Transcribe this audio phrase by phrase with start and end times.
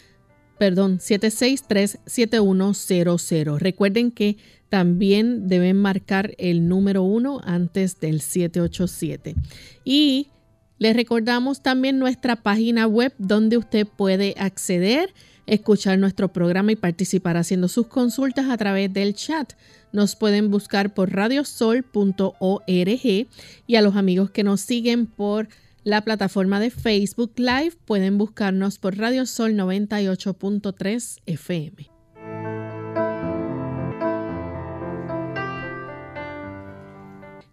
[0.57, 3.57] perdón, 763-7100.
[3.57, 4.37] Recuerden que
[4.69, 9.35] también deben marcar el número 1 antes del 787.
[9.83, 10.29] Y
[10.77, 15.13] les recordamos también nuestra página web donde usted puede acceder
[15.49, 19.53] escuchar nuestro programa y participar haciendo sus consultas a través del chat.
[19.91, 22.67] Nos pueden buscar por radiosol.org
[23.67, 25.47] y a los amigos que nos siguen por
[25.83, 31.89] la plataforma de Facebook Live pueden buscarnos por Radiosol 98.3 FM.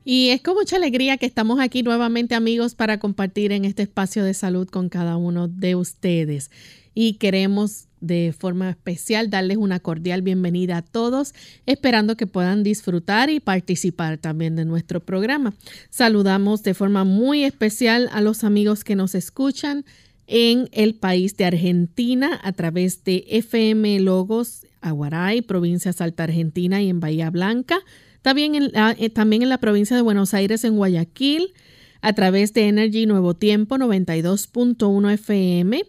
[0.04, 4.22] Y es con mucha alegría que estamos aquí nuevamente amigos para compartir en este espacio
[4.22, 6.50] de salud con cada uno de ustedes
[6.94, 11.34] y queremos de forma especial darles una cordial bienvenida a todos,
[11.66, 15.54] esperando que puedan disfrutar y participar también de nuestro programa.
[15.90, 19.84] Saludamos de forma muy especial a los amigos que nos escuchan
[20.26, 26.88] en el país de Argentina a través de FM Logos Aguaray, provincia Salta Argentina y
[26.88, 27.78] en Bahía Blanca.
[28.22, 31.52] También en, la, eh, también en la provincia de Buenos Aires, en Guayaquil,
[32.00, 35.84] a través de Energy Nuevo Tiempo 92.1 FM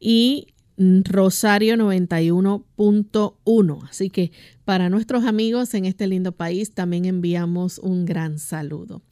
[0.00, 3.88] y Rosario 91.1.
[3.88, 4.32] Así que
[4.64, 9.02] para nuestros amigos en este lindo país también enviamos un gran saludo.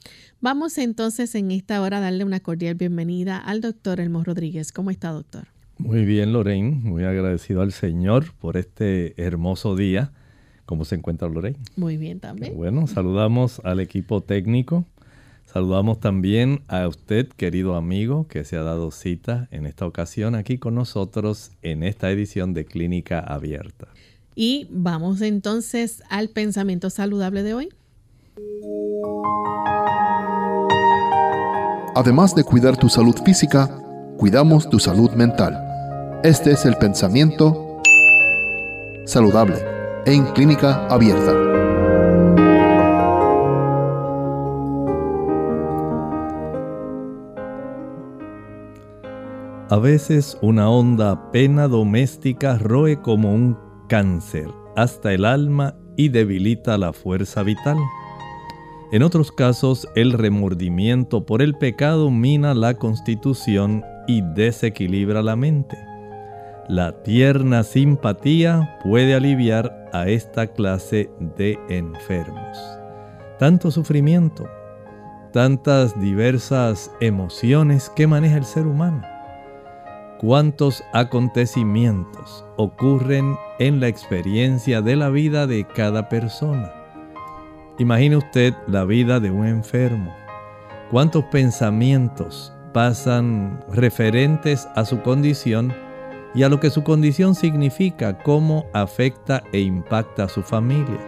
[0.40, 4.72] Vamos entonces en esta hora a darle una cordial bienvenida al doctor Elmo Rodríguez.
[4.72, 5.48] ¿Cómo está, doctor?
[5.78, 6.80] Muy bien, Lorraine.
[6.82, 10.12] Muy agradecido al Señor por este hermoso día.
[10.66, 11.58] ¿Cómo se encuentra Lorraine?
[11.76, 12.56] Muy bien también.
[12.56, 14.86] Bueno, saludamos al equipo técnico
[15.52, 20.56] Saludamos también a usted, querido amigo, que se ha dado cita en esta ocasión aquí
[20.56, 23.88] con nosotros en esta edición de Clínica Abierta.
[24.34, 27.68] Y vamos entonces al pensamiento saludable de hoy.
[31.94, 33.68] Además de cuidar tu salud física,
[34.16, 35.54] cuidamos tu salud mental.
[36.24, 37.82] Este es el pensamiento
[39.04, 39.56] saludable
[40.06, 41.61] en Clínica Abierta.
[49.72, 53.56] A veces una honda pena doméstica roe como un
[53.88, 57.78] cáncer hasta el alma y debilita la fuerza vital.
[58.92, 65.78] En otros casos, el remordimiento por el pecado mina la constitución y desequilibra la mente.
[66.68, 72.58] La tierna simpatía puede aliviar a esta clase de enfermos.
[73.38, 74.46] Tanto sufrimiento,
[75.32, 79.11] tantas diversas emociones que maneja el ser humano
[80.22, 86.72] cuántos acontecimientos ocurren en la experiencia de la vida de cada persona.
[87.78, 90.14] Imagine usted la vida de un enfermo.
[90.92, 95.74] Cuántos pensamientos pasan referentes a su condición
[96.34, 101.00] y a lo que su condición significa, cómo afecta e impacta a su familia.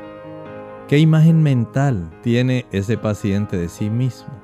[0.89, 4.35] ¿Qué imagen mental tiene ese paciente de sí mismo?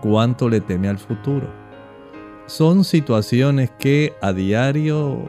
[0.00, 1.65] ¿Cuánto le teme al futuro?
[2.46, 5.28] Son situaciones que a diario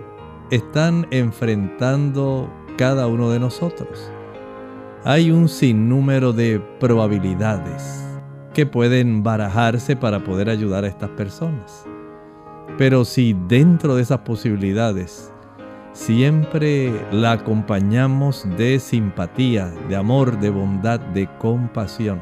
[0.52, 4.12] están enfrentando cada uno de nosotros.
[5.04, 8.04] Hay un sinnúmero de probabilidades
[8.54, 11.86] que pueden barajarse para poder ayudar a estas personas.
[12.78, 15.32] Pero si dentro de esas posibilidades
[15.94, 22.20] siempre la acompañamos de simpatía, de amor, de bondad, de compasión,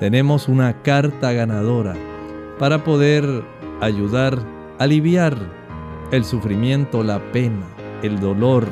[0.00, 1.94] tenemos una carta ganadora
[2.58, 3.44] para poder
[3.80, 4.38] ayudar,
[4.78, 5.36] aliviar
[6.10, 7.66] el sufrimiento, la pena,
[8.02, 8.66] el dolor,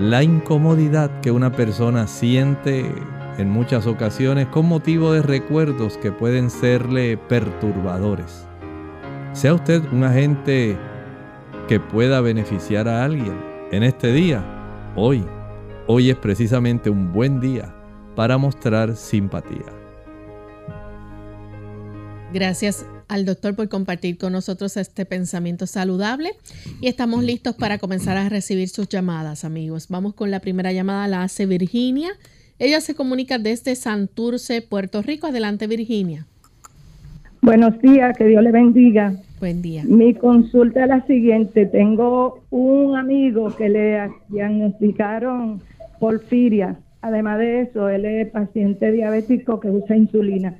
[0.00, 2.90] la incomodidad que una persona siente
[3.38, 8.46] en muchas ocasiones con motivo de recuerdos que pueden serle perturbadores.
[9.32, 10.76] Sea usted un agente
[11.68, 13.38] que pueda beneficiar a alguien
[13.72, 14.44] en este día,
[14.94, 15.24] hoy.
[15.88, 17.74] Hoy es precisamente un buen día
[18.16, 19.66] para mostrar simpatía.
[22.32, 26.32] Gracias al doctor por compartir con nosotros este pensamiento saludable
[26.80, 29.88] y estamos listos para comenzar a recibir sus llamadas, amigos.
[29.88, 32.10] Vamos con la primera llamada, la hace Virginia.
[32.58, 35.26] Ella se comunica desde Santurce, Puerto Rico.
[35.26, 36.26] Adelante, Virginia.
[37.42, 39.14] Buenos días, que Dios le bendiga.
[39.38, 39.84] Buen día.
[39.84, 41.66] Mi consulta es la siguiente.
[41.66, 45.60] Tengo un amigo que le diagnosticaron
[46.00, 46.76] porfiria.
[47.02, 50.56] Además de eso, él es paciente diabético que usa insulina.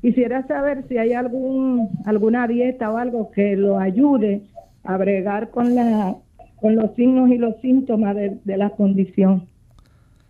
[0.00, 4.42] Quisiera saber si hay algún alguna dieta o algo que lo ayude
[4.84, 6.16] a bregar con la
[6.60, 9.46] con los signos y los síntomas de, de la condición.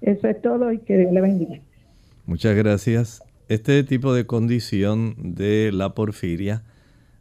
[0.00, 1.58] Eso es todo y que Dios le bendiga.
[2.26, 3.22] Muchas gracias.
[3.48, 6.62] Este tipo de condición de la porfiria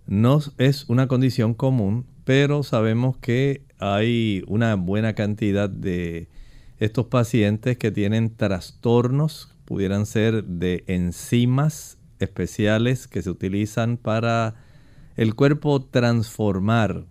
[0.08, 6.28] no es una condición común, pero sabemos que hay una buena cantidad de
[6.80, 14.56] estos pacientes que tienen trastornos, pudieran ser de enzimas especiales que se utilizan para
[15.16, 17.06] el cuerpo transformar.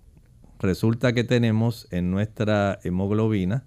[0.58, 3.64] Resulta que tenemos en nuestra hemoglobina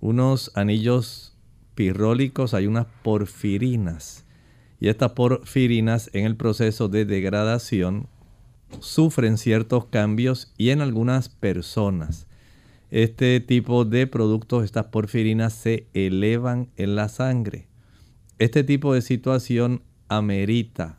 [0.00, 1.36] unos anillos
[1.74, 4.24] pirrólicos, hay unas porfirinas.
[4.80, 8.08] Y estas porfirinas en el proceso de degradación
[8.80, 12.28] sufren ciertos cambios y en algunas personas
[12.90, 17.68] este tipo de productos, estas porfirinas, se elevan en la sangre.
[18.38, 20.98] Este tipo de situación amerita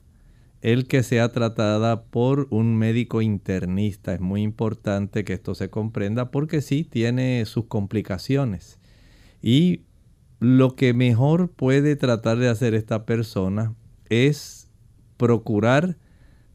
[0.61, 4.13] el que sea tratada por un médico internista.
[4.13, 8.79] Es muy importante que esto se comprenda porque sí tiene sus complicaciones.
[9.41, 9.83] Y
[10.39, 13.73] lo que mejor puede tratar de hacer esta persona
[14.09, 14.69] es
[15.17, 15.97] procurar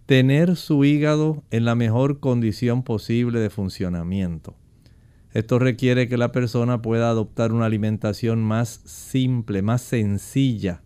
[0.06, 4.54] tener su hígado en la mejor condición posible de funcionamiento.
[5.32, 10.83] Esto requiere que la persona pueda adoptar una alimentación más simple, más sencilla.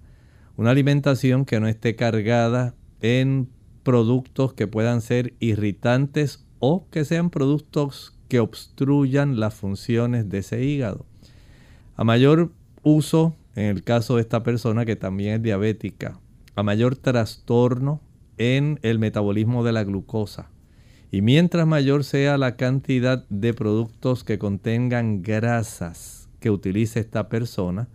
[0.59, 3.49] Una alimentación que no esté cargada en
[3.85, 10.65] productos que puedan ser irritantes o que sean productos que obstruyan las funciones de ese
[10.65, 11.07] hígado.
[11.95, 12.51] A mayor
[12.83, 16.19] uso, en el caso de esta persona que también es diabética,
[16.57, 18.01] a mayor trastorno
[18.37, 20.51] en el metabolismo de la glucosa,
[21.13, 27.89] y mientras mayor sea la cantidad de productos que contengan grasas que utilice esta persona,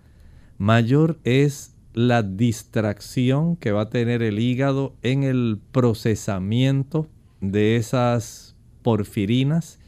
[0.57, 7.07] mayor es la distracción que va a tener el hígado en el procesamiento
[7.41, 9.79] de esas porfirinas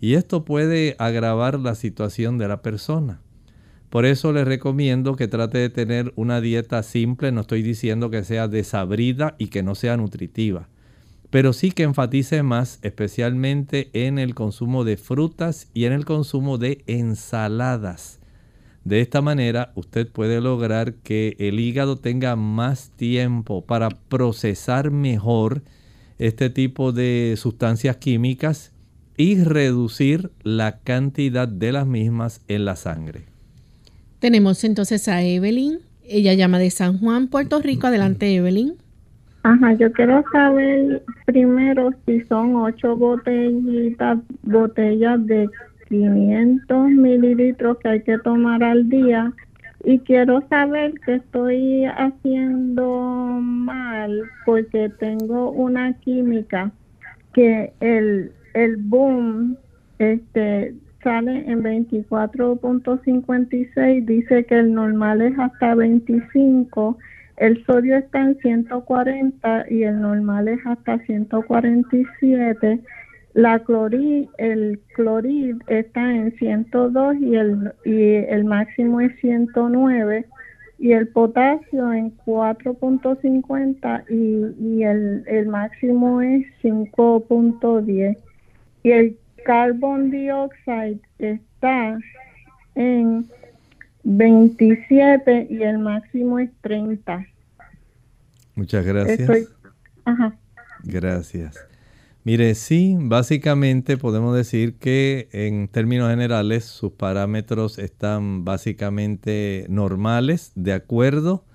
[0.00, 3.20] y esto puede agravar la situación de la persona.
[3.90, 8.22] Por eso les recomiendo que trate de tener una dieta simple, no estoy diciendo que
[8.22, 10.68] sea desabrida y que no sea nutritiva
[11.30, 16.58] pero sí que enfatice más especialmente en el consumo de frutas y en el consumo
[16.58, 18.19] de ensaladas.
[18.90, 25.62] De esta manera usted puede lograr que el hígado tenga más tiempo para procesar mejor
[26.18, 28.74] este tipo de sustancias químicas
[29.16, 33.26] y reducir la cantidad de las mismas en la sangre.
[34.18, 35.78] Tenemos entonces a Evelyn.
[36.02, 37.86] Ella llama de San Juan, Puerto Rico.
[37.86, 38.74] Adelante, Evelyn.
[39.44, 45.48] Ajá, yo quiero saber primero si son ocho botellitas, botellas de
[45.90, 49.34] 500 mililitros que hay que tomar al día
[49.84, 56.72] y quiero saber que estoy haciendo mal porque tengo una química
[57.34, 59.58] que el, el boom
[59.98, 66.98] este sale en 24.56 dice que el normal es hasta 25
[67.40, 72.80] el sodio está en 140 y el normal es hasta 147.
[73.32, 80.26] La clorid, el clorid está en 102 y el, y el máximo es 109
[80.78, 88.16] y el potasio en 4.50 y, y el, el máximo es 5.10
[88.82, 91.98] y el carbon dioxide está
[92.74, 93.28] en
[94.04, 97.26] 27 y el máximo es 30.
[98.54, 99.52] Muchas gracias.
[100.84, 101.69] Gracias.
[102.22, 110.74] Mire, sí, básicamente podemos decir que en términos generales sus parámetros están básicamente normales de
[110.74, 111.46] acuerdo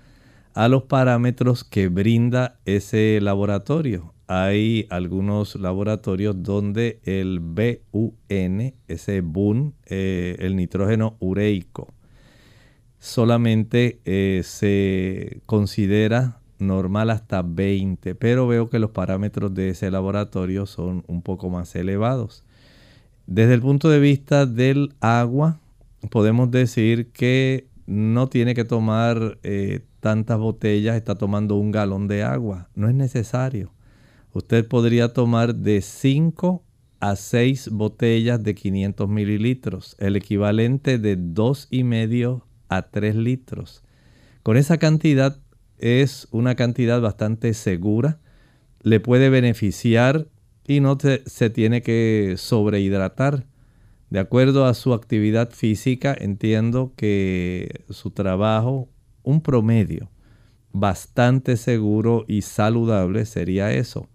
[0.54, 4.12] a los parámetros que brinda ese laboratorio.
[4.28, 11.94] hay algunos laboratorios donde el BUN, ese BUN, eh, el nitrógeno ureico,
[12.98, 20.66] solamente eh, se considera normal hasta 20, pero veo que los parámetros de ese laboratorio
[20.66, 22.44] son un poco más elevados.
[23.26, 25.58] Desde el punto de vista del agua,
[26.10, 32.22] podemos decir que no tiene que tomar eh, tantas botellas, está tomando un galón de
[32.22, 32.68] agua.
[32.74, 33.72] No es necesario.
[34.32, 36.62] Usted podría tomar de 5
[37.00, 43.82] a 6 botellas de 500 mililitros, el equivalente de 2,5 a 3 litros.
[44.42, 45.40] Con esa cantidad
[45.78, 48.18] es una cantidad bastante segura,
[48.82, 50.28] le puede beneficiar
[50.66, 53.46] y no se tiene que sobrehidratar.
[54.10, 58.88] De acuerdo a su actividad física, entiendo que su trabajo,
[59.22, 60.10] un promedio
[60.72, 64.08] bastante seguro y saludable sería eso,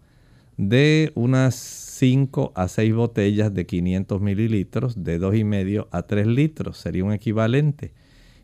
[0.57, 7.03] de unas 5 a 6 botellas de 500 mililitros, de 2,5 a 3 litros, sería
[7.03, 7.93] un equivalente.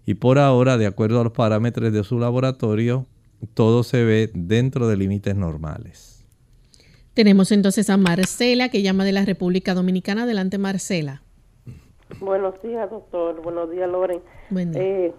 [0.08, 3.06] Y por ahora, de acuerdo a los parámetros de su laboratorio,
[3.54, 6.26] todo se ve dentro de límites normales.
[7.14, 10.24] Tenemos entonces a Marcela, que llama de la República Dominicana.
[10.24, 11.24] Adelante, Marcela.
[12.22, 13.42] Buenos días, doctor.
[13.42, 14.22] Buenos días, Loren.
[14.56, 15.14] Eh,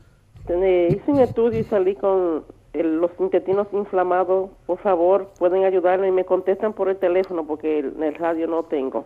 [0.48, 4.48] hice un estudio y salí con los intestinos inflamados.
[4.64, 8.62] Por favor, pueden ayudarme y me contestan por el teléfono porque en el radio no
[8.62, 9.04] tengo.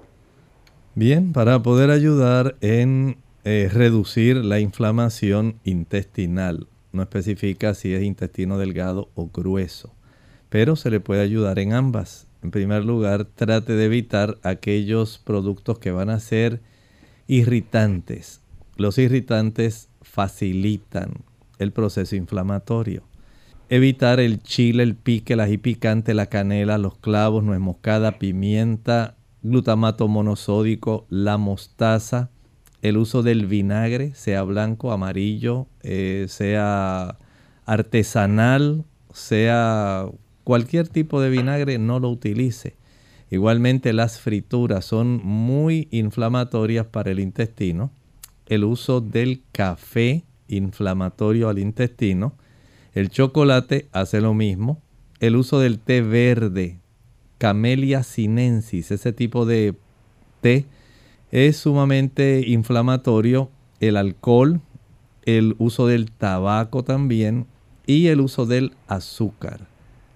[0.95, 6.69] Bien, para poder ayudar en eh, reducir la inflamación intestinal.
[6.93, 9.95] No especifica si es intestino delgado o grueso,
[10.49, 12.29] pero se le puede ayudar en ambas.
[12.43, 16.61] En primer lugar, trate de evitar aquellos productos que van a ser
[17.27, 18.41] irritantes.
[18.77, 21.25] Los irritantes facilitan
[21.59, 23.05] el proceso inflamatorio.
[23.69, 29.17] Evitar el chile, el pique, el ají picante, la canela, los clavos, nuez moscada, pimienta,
[29.43, 32.32] glutamato monosódico, la mostaza,
[32.83, 37.17] el uso del vinagre, sea blanco, amarillo, eh, sea
[37.65, 40.07] artesanal, sea
[40.43, 42.75] cualquier tipo de vinagre, no lo utilice.
[43.31, 47.93] Igualmente las frituras son muy inflamatorias para el intestino.
[48.47, 52.35] El uso del café inflamatorio al intestino.
[52.95, 54.83] El chocolate hace lo mismo.
[55.21, 56.79] El uso del té verde,
[57.39, 59.77] Camellia sinensis, ese tipo de
[60.41, 60.67] té
[61.33, 64.61] es sumamente inflamatorio el alcohol,
[65.25, 67.47] el uso del tabaco también
[67.87, 69.67] y el uso del azúcar.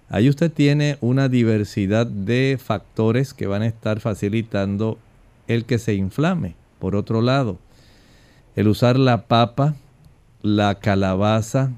[0.09, 4.99] Ahí usted tiene una diversidad de factores que van a estar facilitando
[5.47, 6.55] el que se inflame.
[6.79, 7.57] Por otro lado,
[8.55, 9.75] el usar la papa,
[10.43, 11.71] la calabaza,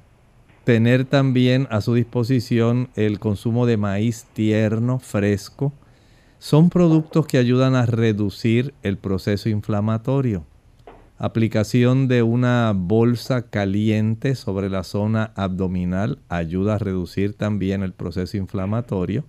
[0.65, 5.74] tener también a su disposición el consumo de maíz tierno, fresco,
[6.39, 10.46] son productos que ayudan a reducir el proceso inflamatorio.
[11.17, 18.38] Aplicación de una bolsa caliente sobre la zona abdominal ayuda a reducir también el proceso
[18.38, 19.25] inflamatorio.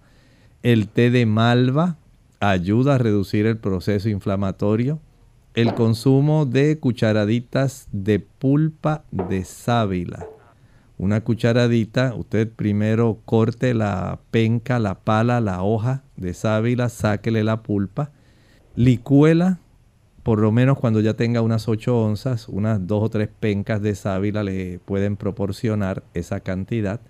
[0.63, 1.97] El té de malva
[2.39, 5.01] ayuda a reducir el proceso inflamatorio.
[5.55, 10.29] El consumo de cucharaditas de pulpa de sábila
[11.01, 17.63] una cucharadita, usted primero corte la penca, la pala, la hoja de sábila, sáquele la
[17.63, 18.13] pulpa,
[18.77, 19.61] licúela,
[20.23, 23.95] por lo menos cuando ya tenga unas 8 onzas, unas 2 o 3 pencas de
[23.95, 27.01] sábila le pueden proporcionar esa cantidad.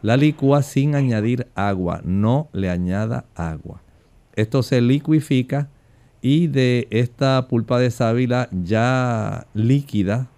[0.00, 3.82] La licúa sin añadir agua, no le añada agua.
[4.34, 5.68] Esto se liquifica
[6.22, 10.30] y de esta pulpa de sábila ya líquida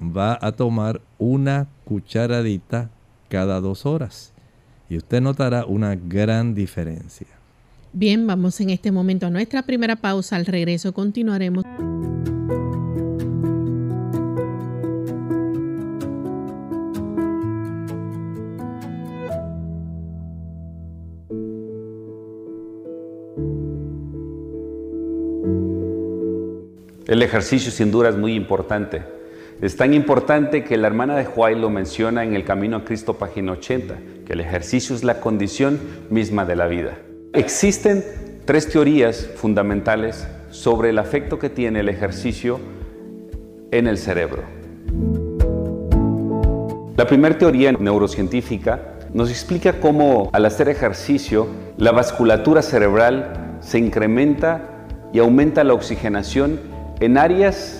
[0.00, 2.90] va a tomar una cucharadita
[3.28, 4.32] cada dos horas
[4.88, 7.26] y usted notará una gran diferencia.
[7.92, 10.36] Bien, vamos en este momento a nuestra primera pausa.
[10.36, 11.64] Al regreso continuaremos.
[27.06, 29.19] El ejercicio sin duda es muy importante
[29.62, 33.18] es tan importante que la hermana de Juárez lo menciona en El Camino a Cristo,
[33.18, 36.96] página 80, que el ejercicio es la condición misma de la vida.
[37.34, 38.02] Existen
[38.46, 42.58] tres teorías fundamentales sobre el afecto que tiene el ejercicio
[43.70, 44.44] en el cerebro.
[46.96, 54.86] La primera teoría neurocientífica nos explica cómo al hacer ejercicio la vasculatura cerebral se incrementa
[55.12, 56.60] y aumenta la oxigenación
[57.00, 57.79] en áreas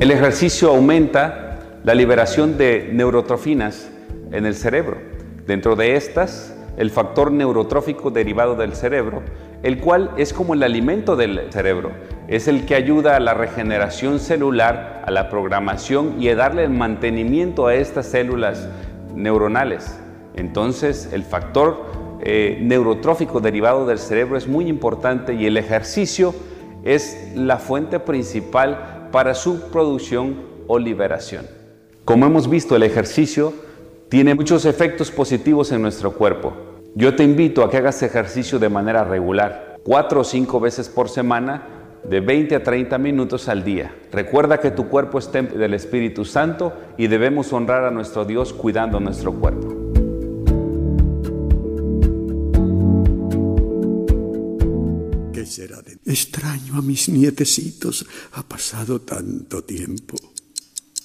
[0.00, 3.90] El ejercicio aumenta la liberación de neurotrofinas
[4.32, 4.96] en el cerebro.
[5.46, 9.22] Dentro de estas, el factor neurotrófico derivado del cerebro,
[9.62, 11.90] el cual es como el alimento del cerebro,
[12.28, 16.70] es el que ayuda a la regeneración celular, a la programación y a darle el
[16.70, 18.70] mantenimiento a estas células
[19.14, 20.00] neuronales.
[20.34, 21.84] Entonces, el factor
[22.22, 26.34] eh, neurotrófico derivado del cerebro es muy importante y el ejercicio
[26.84, 30.36] es la fuente principal para su producción
[30.66, 31.46] o liberación.
[32.04, 33.52] Como hemos visto, el ejercicio
[34.08, 36.52] tiene muchos efectos positivos en nuestro cuerpo.
[36.94, 41.08] Yo te invito a que hagas ejercicio de manera regular, cuatro o cinco veces por
[41.08, 43.94] semana, de 20 a 30 minutos al día.
[44.10, 48.52] Recuerda que tu cuerpo es templo del Espíritu Santo y debemos honrar a nuestro Dios
[48.52, 49.68] cuidando nuestro cuerpo.
[55.32, 58.04] ¿Qué será de Extraño a mis nietecitos.
[58.32, 60.16] Ha pasado tanto tiempo.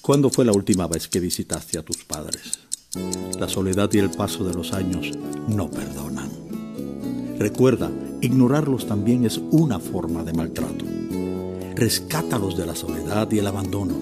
[0.02, 2.58] ¿Cuándo fue la última vez que visitaste a tus padres?
[3.38, 5.12] La soledad y el paso de los años
[5.46, 6.28] no perdonan.
[7.38, 7.88] Recuerda,
[8.20, 10.84] ignorarlos también es una forma de maltrato.
[11.76, 13.94] Rescátalos de la soledad y el abandono.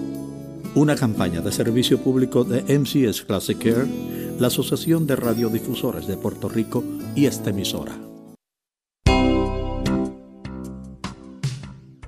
[0.73, 3.87] Una campaña de servicio público de MCS Classic Care,
[4.39, 6.83] la Asociación de Radiodifusores de Puerto Rico
[7.15, 8.04] y esta emisora.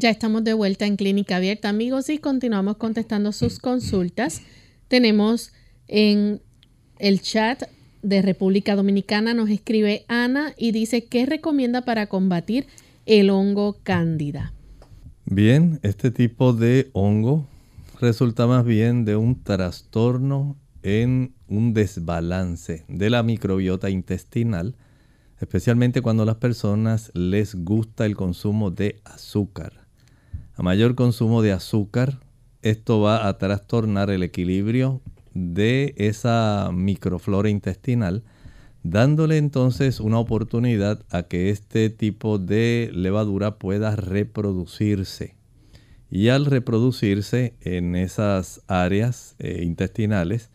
[0.00, 4.40] Ya estamos de vuelta en Clínica Abierta, amigos, y continuamos contestando sus consultas.
[4.88, 5.52] Tenemos
[5.88, 6.40] en
[6.98, 7.64] el chat
[8.00, 12.66] de República Dominicana, nos escribe Ana y dice, ¿qué recomienda para combatir
[13.04, 14.54] el hongo cándida?
[15.26, 17.46] Bien, este tipo de hongo
[18.00, 24.76] resulta más bien de un trastorno en un desbalance de la microbiota intestinal,
[25.42, 29.89] especialmente cuando a las personas les gusta el consumo de azúcar.
[30.60, 32.20] A mayor consumo de azúcar,
[32.60, 35.00] esto va a trastornar el equilibrio
[35.32, 38.24] de esa microflora intestinal,
[38.82, 45.34] dándole entonces una oportunidad a que este tipo de levadura pueda reproducirse.
[46.10, 50.50] Y al reproducirse en esas áreas eh, intestinales,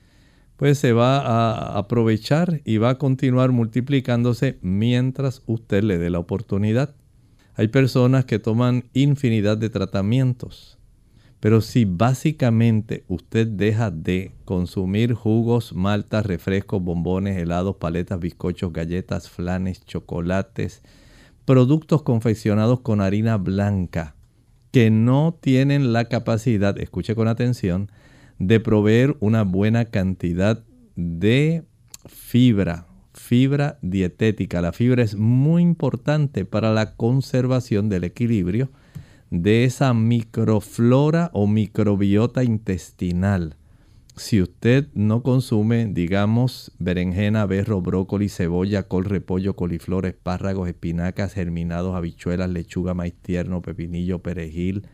[0.55, 6.19] pues se va a aprovechar y va a continuar multiplicándose mientras usted le dé la
[6.19, 6.93] oportunidad.
[7.57, 10.77] Hay personas que toman infinidad de tratamientos,
[11.39, 19.29] pero si básicamente usted deja de consumir jugos, maltas, refrescos, bombones, helados, paletas, bizcochos, galletas,
[19.29, 20.81] flanes, chocolates,
[21.45, 24.15] productos confeccionados con harina blanca,
[24.71, 27.89] que no tienen la capacidad, escuche con atención,
[28.37, 30.61] de proveer una buena cantidad
[30.97, 31.63] de
[32.05, 32.85] fibra,
[33.25, 34.61] fibra dietética.
[34.61, 38.69] La fibra es muy importante para la conservación del equilibrio
[39.31, 43.55] de esa microflora o microbiota intestinal.
[44.15, 51.95] Si usted no consume, digamos, berenjena, berro, brócoli, cebolla, col, repollo, coliflor, espárragos, espinacas, germinados,
[51.95, 54.87] habichuelas, lechuga, maíz tierno, pepinillo, perejil,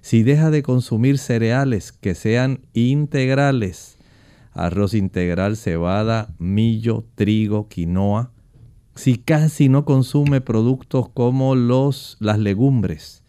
[0.00, 3.97] si deja de consumir cereales que sean integrales,
[4.58, 8.32] arroz integral, cebada, millo, trigo, quinoa,
[8.94, 13.22] si casi no consume productos como los, las legumbres,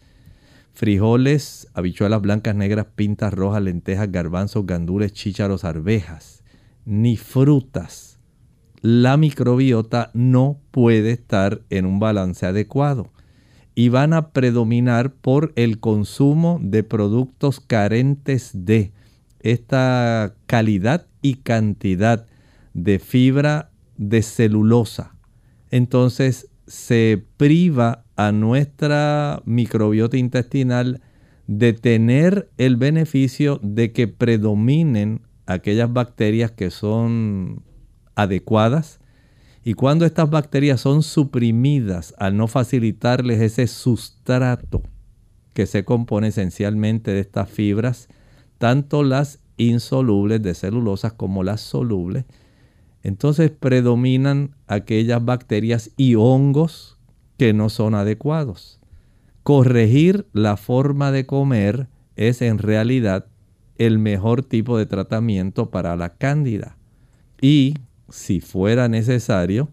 [0.72, 6.42] frijoles, habichuelas blancas, negras, pintas rojas, lentejas, garbanzos, gandules, chícharos, arvejas,
[6.84, 8.18] ni frutas,
[8.82, 13.12] la microbiota no puede estar en un balance adecuado
[13.74, 18.92] y van a predominar por el consumo de productos carentes de
[19.40, 22.26] esta calidad y cantidad
[22.74, 25.14] de fibra de celulosa
[25.70, 31.00] entonces se priva a nuestra microbiota intestinal
[31.46, 37.64] de tener el beneficio de que predominen aquellas bacterias que son
[38.14, 39.00] adecuadas.
[39.64, 44.82] Y cuando estas bacterias son suprimidas al no facilitarles ese sustrato
[45.54, 48.08] que se compone esencialmente de estas fibras,
[48.58, 52.24] tanto las insolubles de celulosas como las solubles,
[53.02, 56.98] entonces predominan aquellas bacterias y hongos
[57.36, 58.80] que no son adecuados.
[59.42, 63.26] Corregir la forma de comer es en realidad
[63.78, 66.76] el mejor tipo de tratamiento para la cándida.
[67.40, 67.74] Y
[68.10, 69.70] si fuera necesario,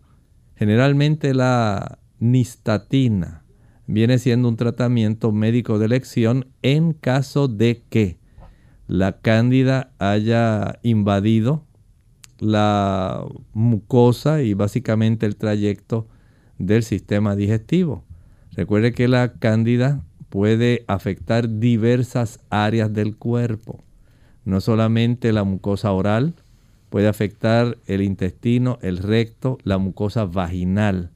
[0.56, 3.44] generalmente la nistatina
[3.86, 8.18] viene siendo un tratamiento médico de elección en caso de que
[8.88, 11.64] la cándida haya invadido
[12.40, 16.08] la mucosa y básicamente el trayecto
[16.58, 18.04] del sistema digestivo.
[18.54, 23.84] Recuerde que la cándida puede afectar diversas áreas del cuerpo,
[24.46, 26.34] no solamente la mucosa oral,
[26.90, 31.12] puede afectar el intestino, el recto, la mucosa vaginal.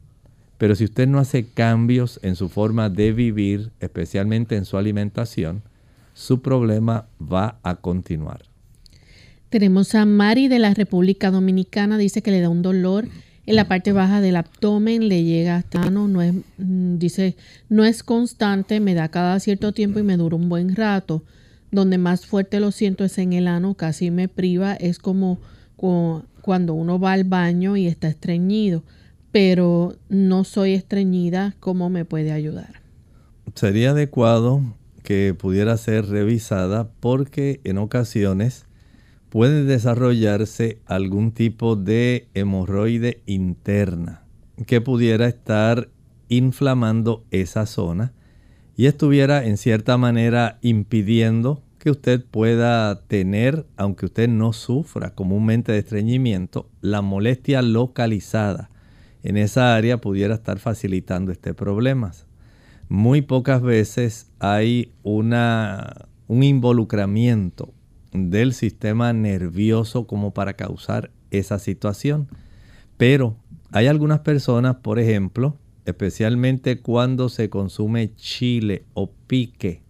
[0.57, 5.63] Pero si usted no hace cambios en su forma de vivir, especialmente en su alimentación,
[6.13, 8.43] su problema va a continuar.
[9.49, 13.07] Tenemos a Mari de la República Dominicana, dice que le da un dolor
[13.45, 17.35] en la parte baja del abdomen, le llega hasta no, no es, mm, dice,
[17.69, 21.23] no es constante, me da cada cierto tiempo y me dura un buen rato.
[21.71, 25.39] Donde más fuerte lo siento es en el ano, casi me priva, es como
[26.41, 28.83] cuando uno va al baño y está estreñido,
[29.31, 32.81] pero no soy estreñida, ¿cómo me puede ayudar?
[33.55, 34.61] Sería adecuado
[35.03, 38.65] que pudiera ser revisada porque en ocasiones
[39.29, 44.23] puede desarrollarse algún tipo de hemorroide interna
[44.67, 45.89] que pudiera estar
[46.27, 48.13] inflamando esa zona
[48.75, 55.71] y estuviera en cierta manera impidiendo que usted pueda tener, aunque usted no sufra comúnmente
[55.71, 58.69] de estreñimiento, la molestia localizada
[59.23, 62.11] en esa área pudiera estar facilitando este problema.
[62.91, 67.73] Muy pocas veces hay una, un involucramiento
[68.11, 72.27] del sistema nervioso como para causar esa situación.
[72.97, 73.37] Pero
[73.71, 79.83] hay algunas personas, por ejemplo, especialmente cuando se consume chile o pique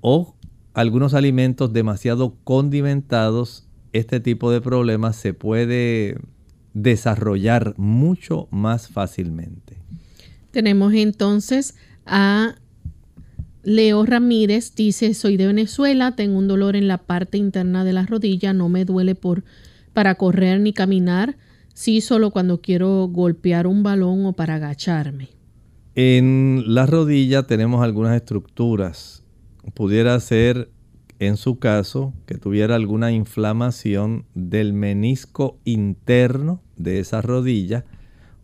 [0.00, 0.34] o
[0.74, 6.18] algunos alimentos demasiado condimentados, este tipo de problemas se puede
[6.74, 9.76] desarrollar mucho más fácilmente.
[10.50, 11.76] Tenemos entonces
[12.10, 12.56] a
[13.62, 18.04] Leo Ramírez dice, soy de Venezuela, tengo un dolor en la parte interna de la
[18.04, 19.44] rodilla, no me duele por,
[19.92, 21.36] para correr ni caminar,
[21.72, 25.28] sí solo cuando quiero golpear un balón o para agacharme.
[25.94, 29.22] En la rodilla tenemos algunas estructuras.
[29.74, 30.70] Pudiera ser,
[31.18, 37.84] en su caso, que tuviera alguna inflamación del menisco interno de esa rodilla,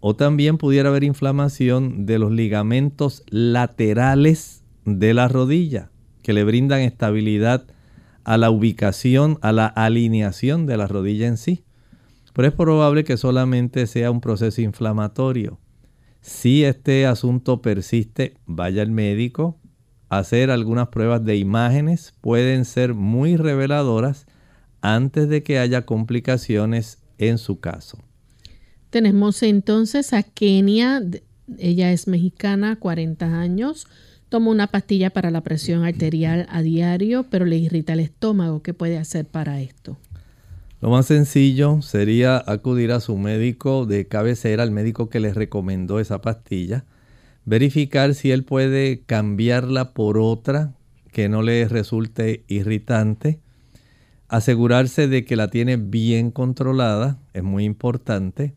[0.09, 5.90] o también pudiera haber inflamación de los ligamentos laterales de la rodilla
[6.23, 7.66] que le brindan estabilidad
[8.23, 11.64] a la ubicación, a la alineación de la rodilla en sí.
[12.35, 15.59] Pero es probable que solamente sea un proceso inflamatorio.
[16.21, 19.59] Si este asunto persiste, vaya al médico.
[20.09, 24.27] Hacer algunas pruebas de imágenes pueden ser muy reveladoras
[24.83, 28.06] antes de que haya complicaciones en su caso.
[28.90, 31.03] Tenemos entonces a Kenia,
[31.59, 33.87] ella es mexicana, 40 años,
[34.29, 38.61] Toma una pastilla para la presión arterial a diario, pero le irrita el estómago.
[38.61, 39.96] ¿Qué puede hacer para esto?
[40.81, 46.01] Lo más sencillo sería acudir a su médico de cabecera, al médico que le recomendó
[46.01, 46.85] esa pastilla,
[47.44, 50.75] verificar si él puede cambiarla por otra
[51.12, 53.38] que no le resulte irritante,
[54.29, 58.55] asegurarse de que la tiene bien controlada, es muy importante,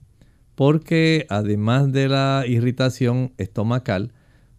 [0.59, 4.11] porque además de la irritación estomacal,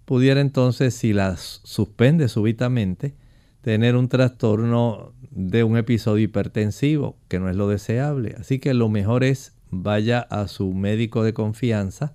[0.06, 3.16] pudiera entonces, si las suspende súbitamente,
[3.60, 8.34] tener un trastorno de un episodio hipertensivo, que no es lo deseable.
[8.40, 12.14] Así que lo mejor es vaya a su médico de confianza,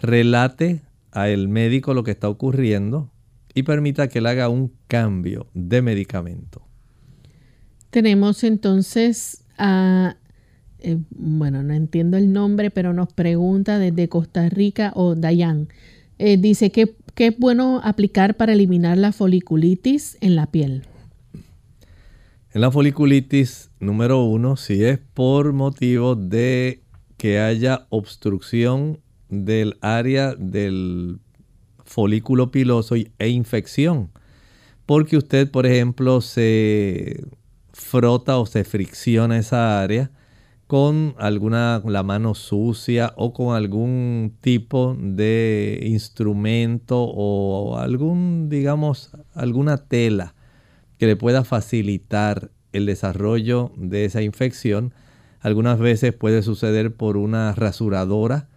[0.00, 3.10] relate a el médico lo que está ocurriendo
[3.52, 6.62] y permita que él haga un cambio de medicamento.
[7.90, 10.14] Tenemos entonces a,
[10.80, 15.68] eh, bueno, no entiendo el nombre, pero nos pregunta desde Costa Rica o Dayan.
[16.18, 20.82] Eh, dice que, que es bueno aplicar para eliminar la foliculitis en la piel.
[22.52, 26.82] En la foliculitis, número uno, si es por motivo de
[27.16, 31.18] que haya obstrucción del área del
[31.84, 34.10] folículo piloso e infección.
[34.86, 37.24] Porque usted, por ejemplo, se
[37.72, 40.10] frota o se fricciona esa área
[40.68, 49.78] con alguna la mano sucia o con algún tipo de instrumento o algún digamos alguna
[49.78, 50.34] tela
[50.98, 54.92] que le pueda facilitar el desarrollo de esa infección.
[55.40, 58.48] Algunas veces puede suceder por una rasuradora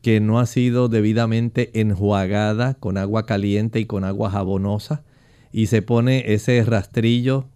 [0.00, 5.04] que no ha sido debidamente enjuagada con agua caliente y con agua jabonosa
[5.52, 7.48] y se pone ese rastrillo,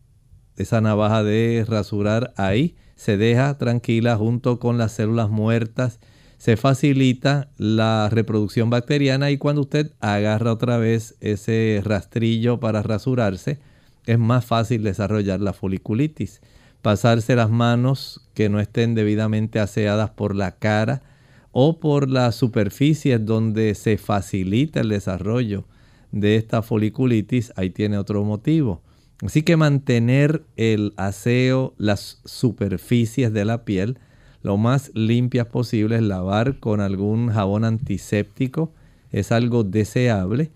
[0.56, 5.98] esa navaja de rasurar ahí, se deja tranquila junto con las células muertas,
[6.38, 13.58] se facilita la reproducción bacteriana y cuando usted agarra otra vez ese rastrillo para rasurarse,
[14.06, 16.42] es más fácil desarrollar la foliculitis.
[16.82, 21.02] Pasarse las manos que no estén debidamente aseadas por la cara
[21.50, 25.64] o por las superficies donde se facilita el desarrollo
[26.12, 28.82] de esta foliculitis, ahí tiene otro motivo.
[29.22, 33.98] Así que mantener el aseo, las superficies de la piel,
[34.42, 38.72] lo más limpias posible, lavar con algún jabón antiséptico,
[39.12, 40.50] es algo deseable.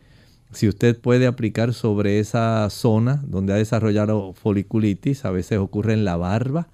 [0.52, 6.04] Si usted puede aplicar sobre esa zona donde ha desarrollado foliculitis, a veces ocurre en
[6.04, 6.68] la barba,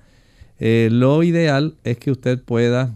[0.59, 2.94] eh, lo ideal es que usted pueda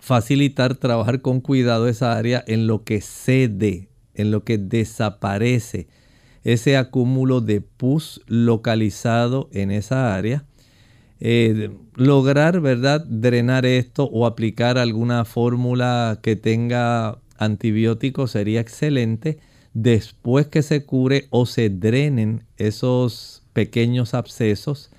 [0.00, 5.86] facilitar trabajar con cuidado esa área en lo que cede, en lo que desaparece
[6.44, 10.44] ese acúmulo de pus localizado en esa área.
[11.20, 19.38] Eh, lograr, ¿verdad?, drenar esto o aplicar alguna fórmula que tenga antibióticos sería excelente
[19.74, 24.90] después que se cure o se drenen esos pequeños abscesos,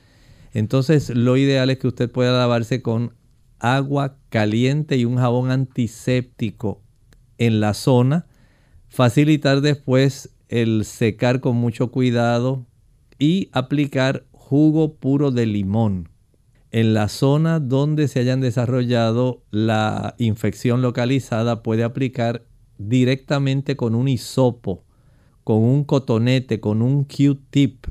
[0.53, 3.13] entonces lo ideal es que usted pueda lavarse con
[3.59, 6.81] agua caliente y un jabón antiséptico
[7.37, 8.27] en la zona,
[8.89, 12.67] facilitar después el secar con mucho cuidado
[13.17, 16.09] y aplicar jugo puro de limón
[16.73, 22.45] en la zona donde se hayan desarrollado la infección localizada puede aplicar
[22.77, 24.83] directamente con un hisopo,
[25.43, 27.85] con un cotonete, con un Q-tip.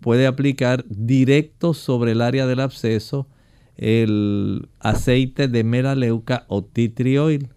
[0.00, 3.28] Puede aplicar directo sobre el área del absceso
[3.76, 7.48] el aceite de melaleuca o tea tree oil.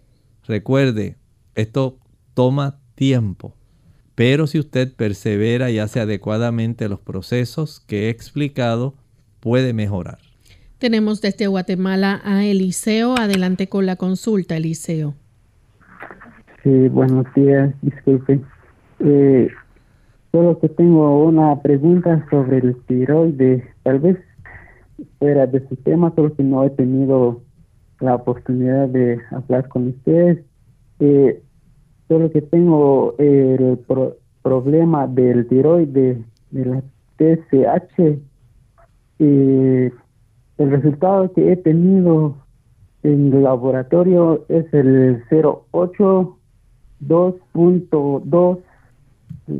[0.46, 1.16] Recuerde,
[1.54, 1.98] esto
[2.34, 3.54] toma tiempo,
[4.16, 8.94] pero si usted persevera y hace adecuadamente los procesos que he explicado,
[9.40, 10.18] puede mejorar.
[10.78, 13.14] Tenemos desde Guatemala a Eliseo.
[13.18, 15.14] Adelante con la consulta, Eliseo.
[16.62, 18.44] Sí, buenos días, disculpen.
[19.00, 19.48] Eh,
[20.32, 24.18] solo que tengo una pregunta sobre el tiroides, tal vez
[25.18, 27.42] fuera de su tema, solo que no he tenido
[28.00, 30.38] la oportunidad de hablar con ustedes.
[31.00, 31.42] Eh,
[32.08, 33.78] solo que tengo el
[34.42, 36.18] problema del tiroides,
[36.50, 36.82] de la
[37.18, 38.18] TSH.
[39.18, 39.90] Eh,
[40.58, 42.36] el resultado que he tenido
[43.02, 46.36] en el laboratorio es el 08
[47.02, 48.58] 2.2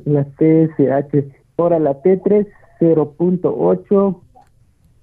[0.05, 1.25] la TSH.
[1.57, 2.47] Ahora la T3
[2.81, 4.21] 0.8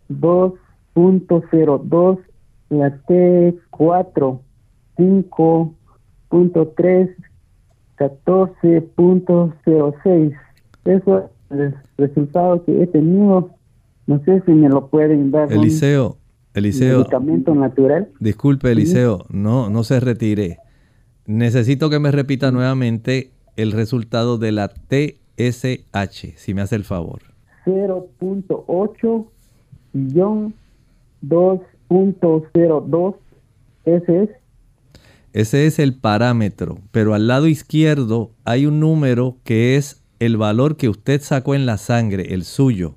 [0.09, 2.19] 2.02
[2.69, 4.39] la T4
[4.97, 7.15] 5.3
[7.97, 10.33] 14.06
[10.85, 13.51] eso es el resultado que he tenido
[14.07, 16.17] no sé si me lo pueden dar Eliseo
[16.53, 20.59] Eliseo medicamento natural disculpe Eliseo no no se retire
[21.25, 27.21] Necesito que me repita nuevamente el resultado de la TSH, si me hace el favor.
[27.65, 29.25] 0.8
[31.21, 33.15] 2.02.
[33.85, 34.29] Ese es.
[35.33, 40.77] Ese es el parámetro, pero al lado izquierdo hay un número que es el valor
[40.77, 42.95] que usted sacó en la sangre, el suyo.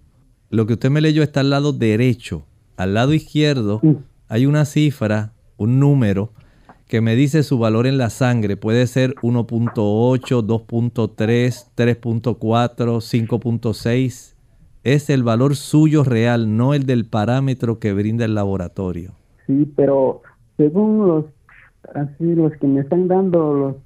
[0.50, 2.44] Lo que usted me leyó está al lado derecho.
[2.76, 3.94] Al lado izquierdo mm.
[4.28, 6.32] hay una cifra, un número
[6.86, 8.58] que me dice su valor en la sangre.
[8.58, 14.34] Puede ser 1.8, 2.3, 3.4, 5.6.
[14.84, 19.12] es el valor suyo real, no el del parámetro que brinda el laboratorio.
[19.46, 20.20] Sí, pero
[20.58, 21.24] según los,
[21.94, 23.76] así los que me están dando los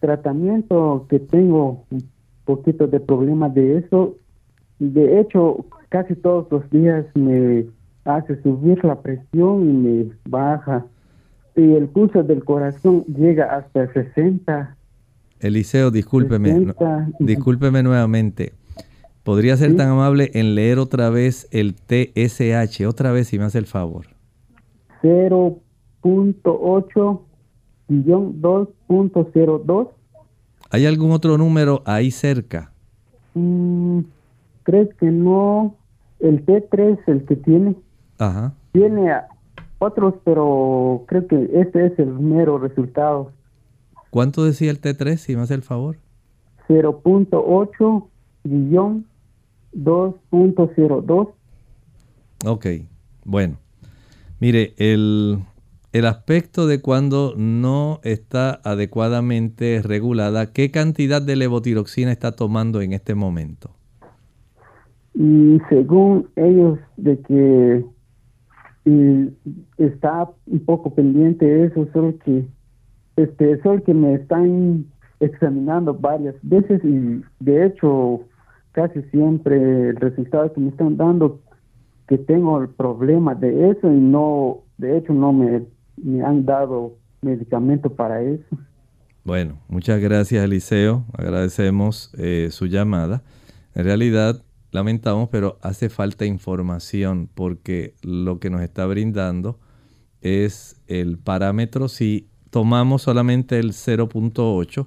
[0.00, 2.02] tratamientos que tengo un
[2.44, 4.16] poquito de problemas de eso,
[4.78, 7.66] de hecho casi todos los días me
[8.04, 10.84] hace subir la presión y me baja.
[11.54, 14.76] Y el pulso del corazón llega hasta 60.
[15.40, 16.72] Eliseo, discúlpeme,
[17.18, 18.54] discúlpeme nuevamente.
[19.22, 22.86] ¿Podría ser tan amable en leer otra vez el TSH?
[22.86, 24.06] Otra vez, si me hace el favor.
[27.92, 29.88] 0.8-2.02.
[30.70, 32.72] ¿Hay algún otro número ahí cerca?
[33.34, 34.00] Mm,
[34.62, 35.76] ¿Crees que no?
[36.20, 37.76] El T3, el que tiene.
[38.18, 38.54] Ajá.
[38.72, 39.12] Tiene
[39.78, 43.32] otros, pero creo que este es el mero resultado.
[44.10, 45.96] ¿Cuánto decía el T3, si me hace el favor?
[46.68, 48.06] 0.8
[48.44, 49.06] guion
[49.74, 51.32] 2.02.
[52.44, 52.66] Ok,
[53.24, 53.56] bueno.
[54.40, 55.38] Mire, el,
[55.92, 62.92] el aspecto de cuando no está adecuadamente regulada, ¿qué cantidad de levotiroxina está tomando en
[62.92, 63.70] este momento?
[65.14, 67.84] Y según ellos, de que
[69.76, 72.46] está un poco pendiente de eso, solo que
[73.16, 74.86] este, solo que me están
[75.20, 78.22] examinando varias veces y de hecho
[78.72, 81.40] casi siempre el resultado que me están dando
[82.08, 85.62] que tengo el problema de eso y no, de hecho no me,
[85.96, 88.44] me han dado medicamento para eso.
[89.24, 93.22] Bueno, muchas gracias Eliseo, agradecemos eh, su llamada.
[93.74, 99.60] En realidad, lamentamos, pero hace falta información porque lo que nos está brindando
[100.20, 101.88] es el parámetro.
[101.88, 104.86] Si tomamos solamente el 0.8,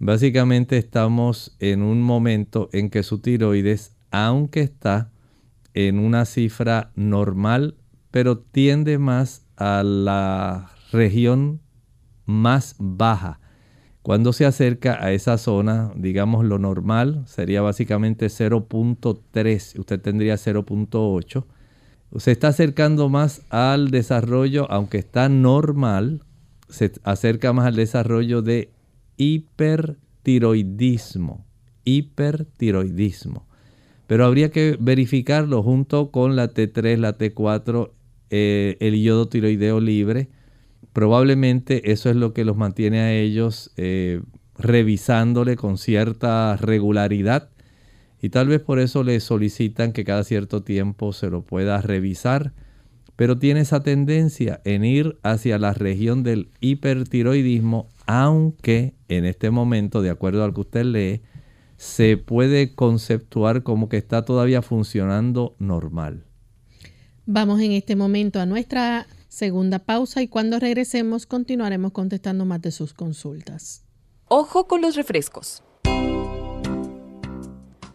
[0.00, 5.10] Básicamente estamos en un momento en que su tiroides, aunque está
[5.74, 7.74] en una cifra normal,
[8.12, 11.60] pero tiende más a la región
[12.24, 13.40] más baja.
[14.02, 21.44] Cuando se acerca a esa zona, digamos lo normal, sería básicamente 0.3, usted tendría 0.8.
[22.16, 26.22] Se está acercando más al desarrollo, aunque está normal,
[26.68, 28.72] se acerca más al desarrollo de
[29.18, 31.44] hipertiroidismo.
[31.84, 33.46] Hipertiroidismo.
[34.06, 37.90] Pero habría que verificarlo junto con la T3, la T4,
[38.30, 40.28] eh, el yodo tiroideo libre.
[40.92, 44.20] Probablemente eso es lo que los mantiene a ellos eh,
[44.56, 47.50] revisándole con cierta regularidad.
[48.20, 52.52] Y tal vez por eso le solicitan que cada cierto tiempo se lo pueda revisar.
[53.16, 60.00] Pero tiene esa tendencia en ir hacia la región del hipertiroidismo aunque en este momento,
[60.00, 61.20] de acuerdo al que usted lee,
[61.76, 66.24] se puede conceptuar como que está todavía funcionando normal.
[67.30, 72.70] Vamos en este momento a nuestra segunda pausa y cuando regresemos continuaremos contestando más de
[72.70, 73.84] sus consultas.
[74.28, 75.62] Ojo con los refrescos.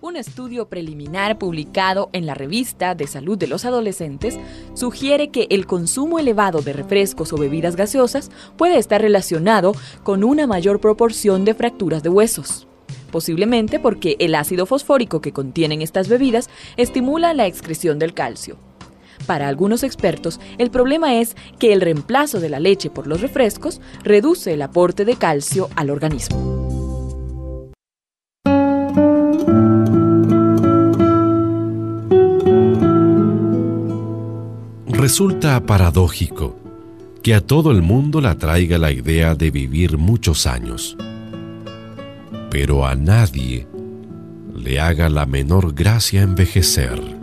[0.01, 4.37] Un estudio preliminar publicado en la revista de salud de los adolescentes
[4.75, 10.45] sugiere que el consumo elevado de refrescos o bebidas gaseosas puede estar relacionado con una
[10.45, 12.67] mayor proporción de fracturas de huesos.
[13.11, 18.59] Posiblemente porque el ácido fosfórico que contienen estas bebidas estimula la excreción del calcio.
[19.25, 23.81] Para algunos expertos, el problema es que el reemplazo de la leche por los refrescos
[24.03, 26.53] reduce el aporte de calcio al organismo.
[34.87, 36.55] Resulta paradójico
[37.21, 40.97] que a todo el mundo le atraiga la idea de vivir muchos años,
[42.49, 43.67] pero a nadie
[44.55, 47.22] le haga la menor gracia envejecer.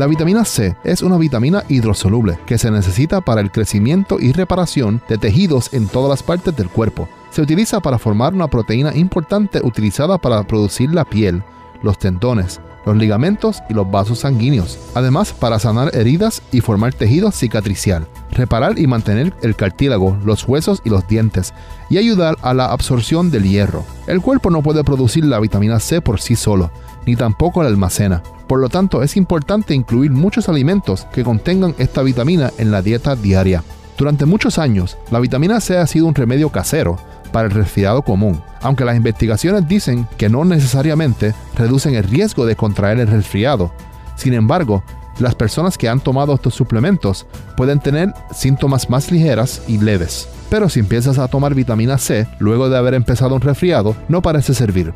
[0.00, 5.02] La vitamina C es una vitamina hidrosoluble que se necesita para el crecimiento y reparación
[5.10, 7.06] de tejidos en todas las partes del cuerpo.
[7.28, 11.42] Se utiliza para formar una proteína importante utilizada para producir la piel,
[11.82, 14.78] los tendones, los ligamentos y los vasos sanguíneos.
[14.94, 20.80] Además, para sanar heridas y formar tejido cicatricial, reparar y mantener el cartílago, los huesos
[20.82, 21.52] y los dientes,
[21.90, 23.84] y ayudar a la absorción del hierro.
[24.06, 26.70] El cuerpo no puede producir la vitamina C por sí solo,
[27.06, 28.22] ni tampoco la almacena.
[28.46, 33.16] Por lo tanto, es importante incluir muchos alimentos que contengan esta vitamina en la dieta
[33.16, 33.62] diaria.
[33.96, 36.98] Durante muchos años, la vitamina C ha sido un remedio casero
[37.32, 42.56] para el resfriado común, aunque las investigaciones dicen que no necesariamente reducen el riesgo de
[42.56, 43.72] contraer el resfriado.
[44.16, 44.82] Sin embargo,
[45.20, 50.26] Las personas que han tomado estos suplementos pueden tener síntomas más ligeras y leves.
[50.48, 54.54] Pero si empiezas a tomar vitamina C luego de haber empezado un resfriado, no parece
[54.54, 54.94] servir.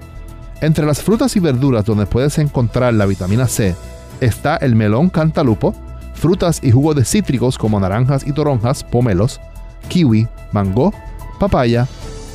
[0.65, 3.77] Entre las frutas y verduras donde puedes encontrar la vitamina C
[4.23, 5.75] está el melón cantalupo,
[6.15, 9.43] frutas y jugos de cítricos como naranjas y toronjas, pomelos,
[9.89, 10.95] kiwi, mango,
[11.39, 11.87] papaya,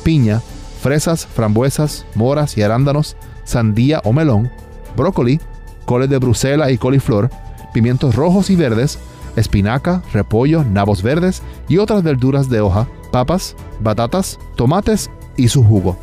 [0.04, 0.40] piña,
[0.80, 4.48] fresas, frambuesas, moras y arándanos, sandía o melón,
[4.96, 5.40] brócoli,
[5.84, 7.30] coles de Bruselas y coliflor,
[7.74, 9.00] pimientos rojos y verdes,
[9.34, 15.98] espinaca, repollo, nabos verdes y otras verduras de hoja, papas, batatas, tomates y su jugo.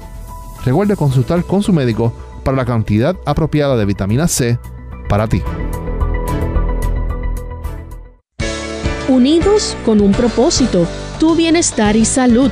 [0.67, 2.11] Recuerde consultar con su médico
[2.43, 4.59] para la cantidad apropiada de vitamina C
[5.07, 5.41] para ti.
[9.07, 10.85] Unidos con un propósito,
[11.21, 12.51] tu bienestar y salud.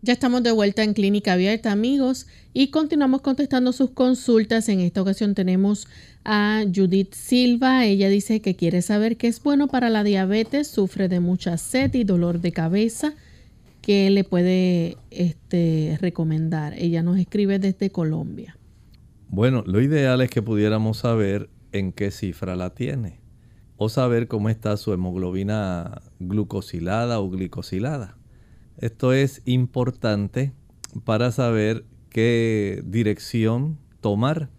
[0.03, 4.67] Ya estamos de vuelta en Clínica Abierta, amigos, y continuamos contestando sus consultas.
[4.69, 5.87] En esta ocasión tenemos
[6.23, 7.85] a Judith Silva.
[7.85, 11.93] Ella dice que quiere saber qué es bueno para la diabetes, sufre de mucha sed
[11.93, 13.13] y dolor de cabeza.
[13.81, 16.73] ¿Qué le puede este, recomendar?
[16.77, 18.57] Ella nos escribe desde Colombia.
[19.29, 23.21] Bueno, lo ideal es que pudiéramos saber en qué cifra la tiene
[23.77, 28.15] o saber cómo está su hemoglobina glucosilada o glicosilada.
[28.77, 30.53] Esto es importante
[31.03, 34.49] para saber qué dirección tomar,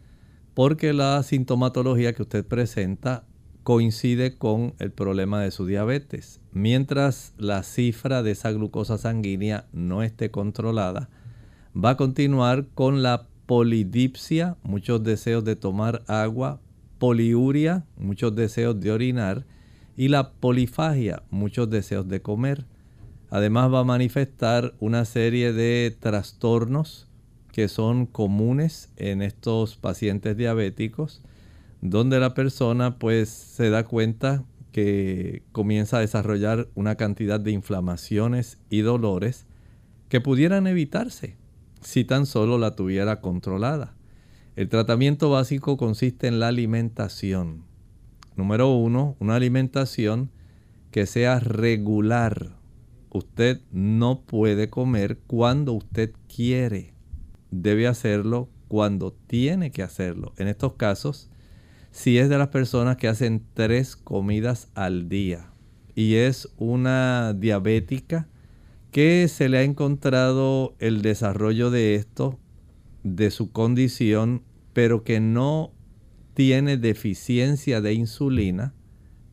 [0.54, 3.24] porque la sintomatología que usted presenta
[3.62, 6.40] coincide con el problema de su diabetes.
[6.52, 11.08] Mientras la cifra de esa glucosa sanguínea no esté controlada,
[11.72, 16.60] va a continuar con la polidipsia, muchos deseos de tomar agua,
[16.98, 19.46] poliuria, muchos deseos de orinar,
[19.96, 22.66] y la polifagia, muchos deseos de comer.
[23.30, 27.08] Además va a manifestar una serie de trastornos
[27.52, 31.22] que son comunes en estos pacientes diabéticos,
[31.80, 38.58] donde la persona pues se da cuenta que comienza a desarrollar una cantidad de inflamaciones
[38.70, 39.46] y dolores
[40.08, 41.36] que pudieran evitarse
[41.80, 43.94] si tan solo la tuviera controlada.
[44.56, 47.64] El tratamiento básico consiste en la alimentación.
[48.36, 50.30] Número uno, una alimentación
[50.90, 52.62] que sea regular,
[53.14, 56.91] Usted no puede comer cuando usted quiere.
[57.52, 60.32] Debe hacerlo cuando tiene que hacerlo.
[60.38, 61.30] En estos casos,
[61.92, 65.52] si es de las personas que hacen tres comidas al día
[65.94, 68.28] y es una diabética
[68.90, 72.38] que se le ha encontrado el desarrollo de esto,
[73.04, 74.42] de su condición,
[74.72, 75.72] pero que no
[76.34, 78.74] tiene deficiencia de insulina,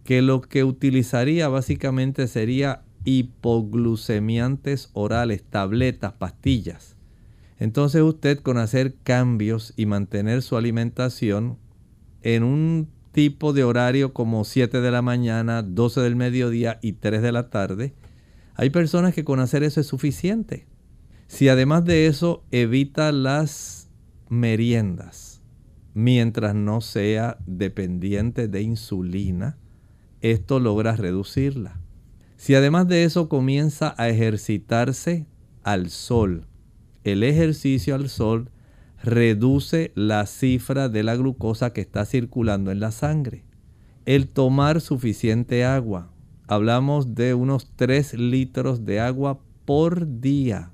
[0.03, 6.97] que lo que utilizaría básicamente sería hipoglucemiantes orales, tabletas, pastillas.
[7.59, 11.57] Entonces usted con hacer cambios y mantener su alimentación
[12.21, 17.21] en un tipo de horario como 7 de la mañana, 12 del mediodía y 3
[17.21, 17.93] de la tarde,
[18.55, 20.67] hay personas que con hacer eso es suficiente.
[21.27, 23.89] Si además de eso evita las
[24.29, 25.41] meriendas,
[25.93, 29.57] mientras no sea dependiente de insulina,
[30.21, 31.79] esto logra reducirla.
[32.37, 35.27] Si además de eso comienza a ejercitarse
[35.63, 36.48] al sol,
[37.11, 38.49] el ejercicio al sol
[39.03, 43.45] reduce la cifra de la glucosa que está circulando en la sangre.
[44.05, 46.11] El tomar suficiente agua,
[46.47, 50.71] hablamos de unos 3 litros de agua por día.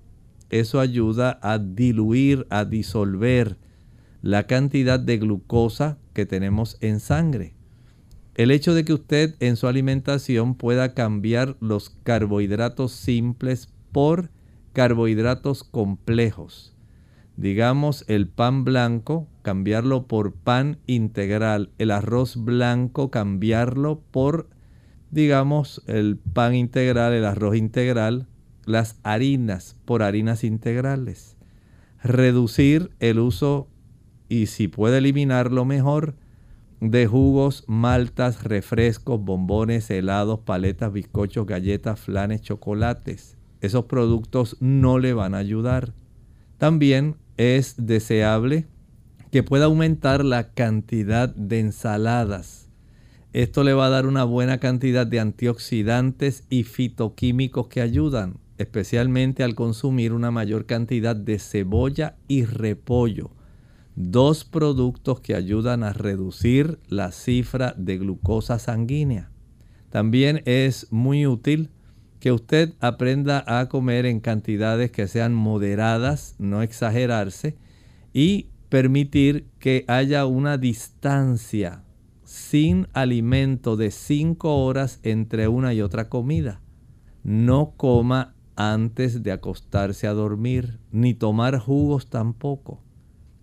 [0.50, 3.58] Eso ayuda a diluir, a disolver
[4.22, 7.56] la cantidad de glucosa que tenemos en sangre.
[8.36, 14.30] El hecho de que usted en su alimentación pueda cambiar los carbohidratos simples por
[14.76, 16.76] carbohidratos complejos.
[17.38, 21.72] Digamos el pan blanco, cambiarlo por pan integral.
[21.78, 24.50] El arroz blanco, cambiarlo por,
[25.12, 28.28] digamos, el pan integral, el arroz integral.
[28.66, 31.38] Las harinas por harinas integrales.
[32.04, 33.70] Reducir el uso
[34.28, 36.16] y si puede eliminarlo mejor
[36.82, 43.35] de jugos, maltas, refrescos, bombones, helados, paletas, bizcochos, galletas, flanes, chocolates.
[43.66, 45.94] Esos productos no le van a ayudar.
[46.58, 48.68] También es deseable
[49.32, 52.70] que pueda aumentar la cantidad de ensaladas.
[53.34, 59.44] Esto le va a dar una buena cantidad de antioxidantes y fitoquímicos que ayudan, especialmente
[59.44, 63.32] al consumir una mayor cantidad de cebolla y repollo.
[63.98, 69.32] Dos productos que ayudan a reducir la cifra de glucosa sanguínea.
[69.90, 71.72] También es muy útil
[72.20, 77.58] que usted aprenda a comer en cantidades que sean moderadas, no exagerarse,
[78.14, 81.84] y permitir que haya una distancia
[82.24, 86.62] sin alimento de 5 horas entre una y otra comida.
[87.24, 92.82] No coma antes de acostarse a dormir, ni tomar jugos tampoco.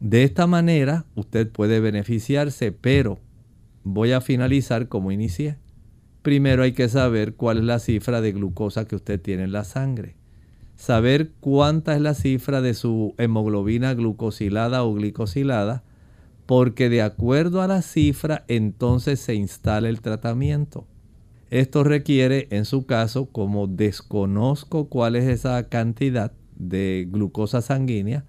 [0.00, 3.20] De esta manera usted puede beneficiarse, pero
[3.84, 5.58] voy a finalizar como inicié.
[6.22, 9.64] Primero hay que saber cuál es la cifra de glucosa que usted tiene en la
[9.64, 10.16] sangre
[10.82, 15.84] saber cuánta es la cifra de su hemoglobina glucosilada o glicosilada,
[16.44, 20.88] porque de acuerdo a la cifra entonces se instala el tratamiento.
[21.50, 28.24] Esto requiere, en su caso, como desconozco cuál es esa cantidad de glucosa sanguínea,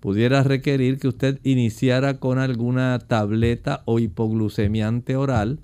[0.00, 5.60] pudiera requerir que usted iniciara con alguna tableta o hipoglucemiante oral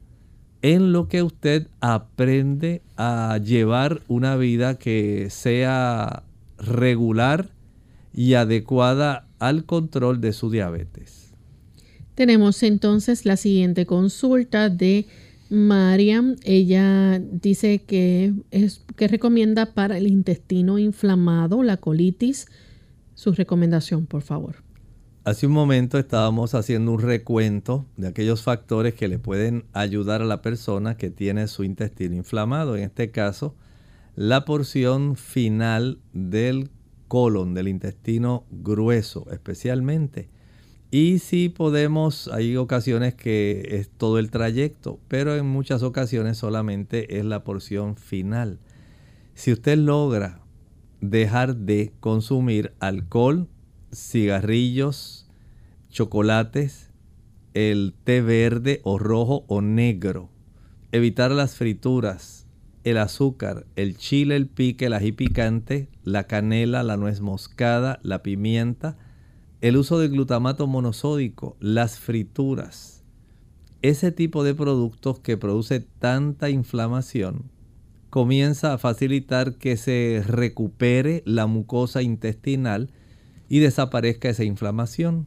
[0.63, 6.23] en lo que usted aprende a llevar una vida que sea
[6.57, 7.51] regular
[8.15, 11.33] y adecuada al control de su diabetes.
[12.15, 15.07] Tenemos entonces la siguiente consulta de
[15.51, 16.37] Mariam.
[16.45, 22.47] Ella dice que es que recomienda para el intestino inflamado, la colitis.
[23.15, 24.57] Su recomendación, por favor.
[25.25, 30.25] Hace un momento estábamos haciendo un recuento de aquellos factores que le pueden ayudar a
[30.25, 32.75] la persona que tiene su intestino inflamado.
[32.75, 33.55] En este caso,
[34.17, 36.71] la porción final del
[37.07, 40.29] colon, del intestino grueso especialmente.
[40.91, 47.21] Y si podemos, hay ocasiones que es todo el trayecto, pero en muchas ocasiones solamente
[47.21, 48.59] es la porción final.
[49.35, 50.41] Si usted logra
[51.01, 53.47] dejar de consumir alcohol,
[53.93, 55.27] cigarrillos,
[55.91, 56.91] chocolates,
[57.55, 60.31] el té verde o rojo o negro.
[60.91, 62.47] Evitar las frituras,
[62.85, 68.23] el azúcar, el chile, el pique, el ají picante, la canela, la nuez moscada, la
[68.23, 68.97] pimienta,
[69.61, 73.05] el uso de glutamato monosódico, las frituras.
[73.83, 77.51] Ese tipo de productos que produce tanta inflamación
[78.11, 82.91] comienza a facilitar que se recupere la mucosa intestinal
[83.53, 85.27] y desaparezca esa inflamación.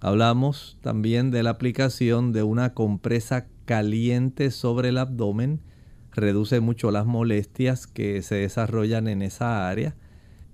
[0.00, 5.60] Hablamos también de la aplicación de una compresa caliente sobre el abdomen.
[6.10, 9.94] Reduce mucho las molestias que se desarrollan en esa área.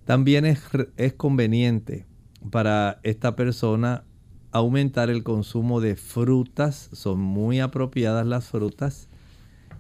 [0.04, 0.61] También es,
[0.98, 2.04] es conveniente
[2.50, 4.04] para esta persona
[4.52, 6.90] aumentar el consumo de frutas.
[6.92, 9.09] Son muy apropiadas las frutas.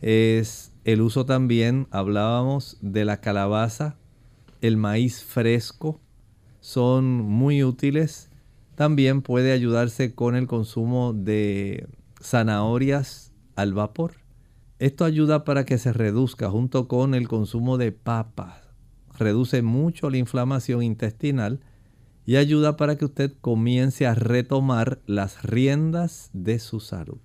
[0.00, 3.98] Es el uso también, hablábamos de la calabaza,
[4.62, 6.00] el maíz fresco,
[6.68, 8.30] son muy útiles.
[8.74, 11.86] También puede ayudarse con el consumo de
[12.20, 14.16] zanahorias al vapor.
[14.78, 18.68] Esto ayuda para que se reduzca junto con el consumo de papas.
[19.18, 21.60] Reduce mucho la inflamación intestinal
[22.26, 27.16] y ayuda para que usted comience a retomar las riendas de su salud.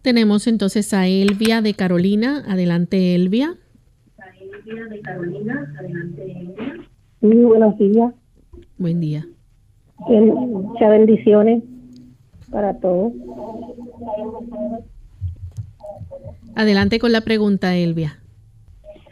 [0.00, 2.42] Tenemos entonces a Elvia de Carolina.
[2.48, 3.54] Adelante, Elvia.
[4.40, 5.74] Elvia de Carolina.
[5.78, 6.88] Adelante, Elvia.
[7.20, 8.14] Muy buenos días.
[8.82, 9.24] Buen día.
[10.08, 11.62] Muchas bendiciones
[12.50, 13.12] para todos.
[16.56, 18.18] Adelante con la pregunta, Elvia.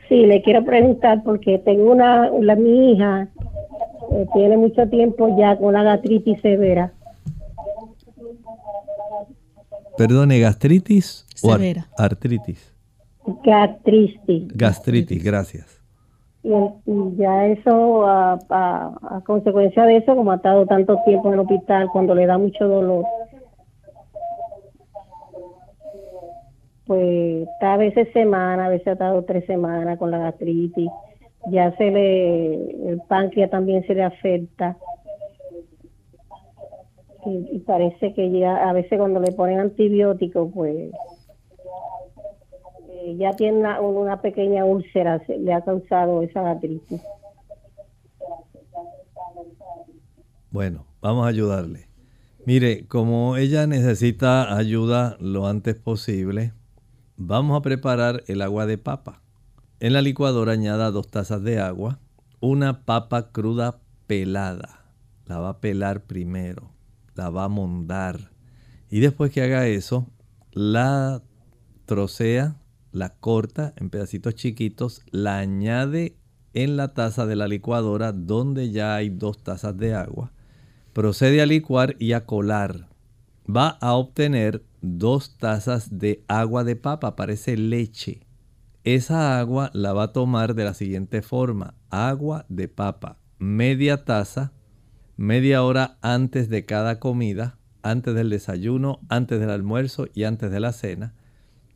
[0.08, 3.28] Sí, le quiero preguntar porque tengo una, la, mi hija
[4.10, 6.92] eh, tiene mucho tiempo ya con la gastritis severa.
[9.96, 11.86] Perdone, gastritis severa.
[11.96, 12.74] o artritis.
[13.44, 14.48] Gastritis.
[14.48, 15.79] Gastritis, gracias.
[16.42, 16.52] Y,
[17.16, 22.14] ya eso, a, consecuencia de eso, como ha estado tanto tiempo en el hospital, cuando
[22.14, 23.04] le da mucho dolor,
[26.86, 30.90] pues está a veces semana, a veces ha estado tres semanas con la gastritis,
[31.50, 34.76] ya se le, el páncreas también se le afecta.
[37.26, 40.90] Y, y parece que ya a veces cuando le ponen antibióticos, pues
[43.18, 47.00] ya tiene una, pequeña úlcera, le ha causado esa gastritis.
[50.50, 51.88] Bueno, vamos a ayudarle.
[52.46, 56.52] Mire, como ella necesita ayuda lo antes posible,
[57.16, 59.22] vamos a preparar el agua de papa.
[59.78, 62.00] En la licuadora añada dos tazas de agua,
[62.40, 64.84] una papa cruda pelada.
[65.26, 66.72] la va a pelar primero,
[67.14, 68.30] la va a mondar.
[68.90, 70.06] Y después que haga eso,
[70.52, 71.22] la
[71.86, 72.56] trocea,
[72.92, 76.16] la corta en pedacitos chiquitos, la añade
[76.54, 80.32] en la taza de la licuadora donde ya hay dos tazas de agua.
[80.92, 82.88] Procede a licuar y a colar.
[83.48, 88.26] Va a obtener dos tazas de agua de papa, parece leche.
[88.84, 91.74] Esa agua la va a tomar de la siguiente forma.
[91.90, 94.52] Agua de papa, media taza,
[95.16, 100.60] media hora antes de cada comida, antes del desayuno, antes del almuerzo y antes de
[100.60, 101.14] la cena.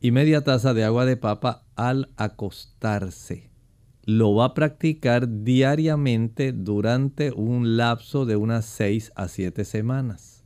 [0.05, 3.49] Y media taza de agua de papa al acostarse.
[4.03, 10.45] Lo va a practicar diariamente durante un lapso de unas 6 a 7 semanas.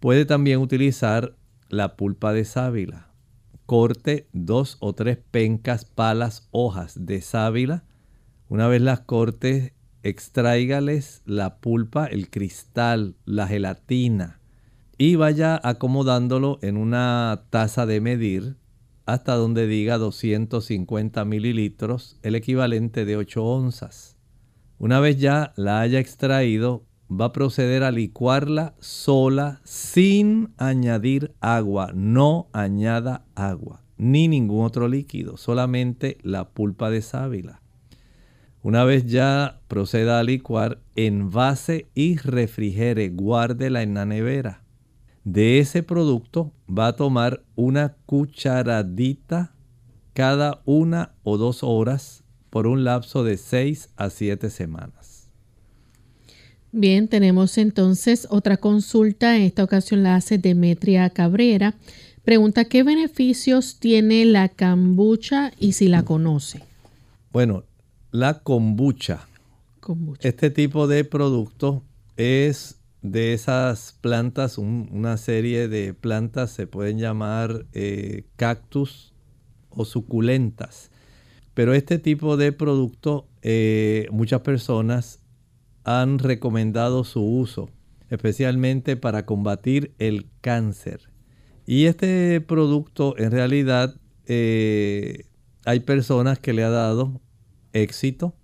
[0.00, 1.34] Puede también utilizar
[1.70, 3.08] la pulpa de sábila
[3.64, 7.84] corte dos o tres pencas, palas, hojas de sábila.
[8.50, 9.72] Una vez las cortes,
[10.02, 14.40] extráigales la pulpa, el cristal, la gelatina
[14.98, 18.56] y vaya acomodándolo en una taza de medir
[19.12, 24.16] hasta donde diga 250 mililitros, el equivalente de 8 onzas.
[24.78, 31.92] Una vez ya la haya extraído, va a proceder a licuarla sola sin añadir agua.
[31.94, 37.60] No añada agua ni ningún otro líquido, solamente la pulpa de sábila.
[38.62, 44.64] Una vez ya proceda a licuar, envase y refrigere, guárdela en la nevera.
[45.24, 49.52] De ese producto va a tomar una cucharadita
[50.14, 55.28] cada una o dos horas por un lapso de 6 a 7 semanas.
[56.72, 59.36] Bien, tenemos entonces otra consulta.
[59.36, 61.74] En esta ocasión la hace Demetria Cabrera.
[62.24, 66.62] Pregunta, ¿qué beneficios tiene la kombucha y si la conoce?
[67.32, 67.64] Bueno,
[68.10, 69.26] la kombucha.
[70.20, 71.82] Este tipo de producto
[72.16, 79.14] es de esas plantas, una serie de plantas se pueden llamar eh, cactus
[79.70, 80.90] o suculentas.
[81.54, 85.20] Pero este tipo de producto, eh, muchas personas
[85.84, 87.70] han recomendado su uso,
[88.10, 91.10] especialmente para combatir el cáncer.
[91.66, 93.94] Y este producto en realidad
[94.26, 95.26] eh,
[95.64, 97.20] hay personas que le ha dado
[97.72, 98.34] éxito,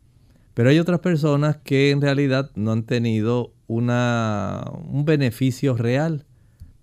[0.54, 6.24] pero hay otras personas que en realidad no han tenido una, un beneficio real.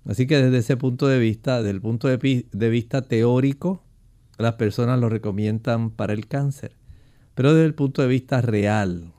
[0.05, 3.83] Así que desde ese punto de vista, desde el punto de, de vista teórico,
[4.37, 6.75] las personas lo recomiendan para el cáncer.
[7.35, 9.13] Pero desde el punto de vista real,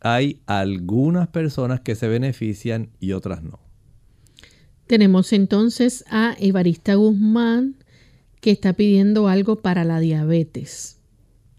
[0.00, 3.58] hay algunas personas que se benefician y otras no.
[4.86, 7.76] Tenemos entonces a Evarista Guzmán
[8.40, 11.00] que está pidiendo algo para la diabetes.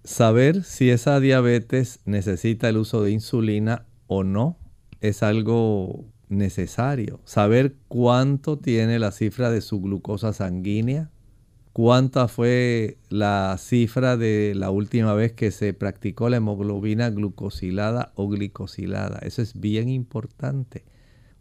[0.04, 4.60] Saber si esa diabetes necesita el uso de insulina o no
[5.02, 7.20] es algo necesario.
[7.26, 11.12] Saber cuánto tiene la cifra de su glucosa sanguínea,
[11.74, 18.28] cuánta fue la cifra de la última vez que se practicó la hemoglobina glucosilada o
[18.30, 19.20] glicosilada.
[19.20, 20.86] Eso es bien importante,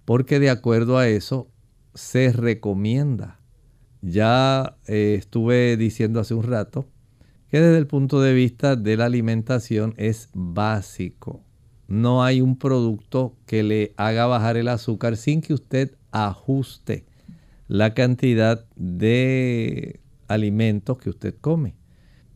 [0.05, 1.49] porque de acuerdo a eso
[1.95, 3.41] se recomienda.
[4.03, 6.87] Ya eh, estuve diciendo hace un rato
[7.49, 11.45] que desde el punto de vista de la alimentación es básico.
[11.89, 17.05] No hay un producto que le haga bajar el azúcar sin que usted ajuste
[17.69, 21.75] la cantidad de alimentos que usted come.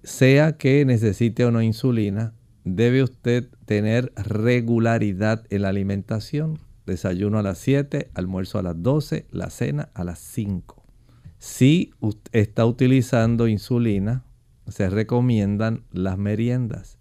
[0.02, 2.34] Sea que necesite o no insulina,
[2.64, 6.58] debe usted tener regularidad en la alimentación.
[6.86, 10.82] Desayuno a las 7, almuerzo a las 12, la cena a las 5.
[11.38, 14.24] Si usted está utilizando insulina,
[14.66, 16.97] se recomiendan las meriendas.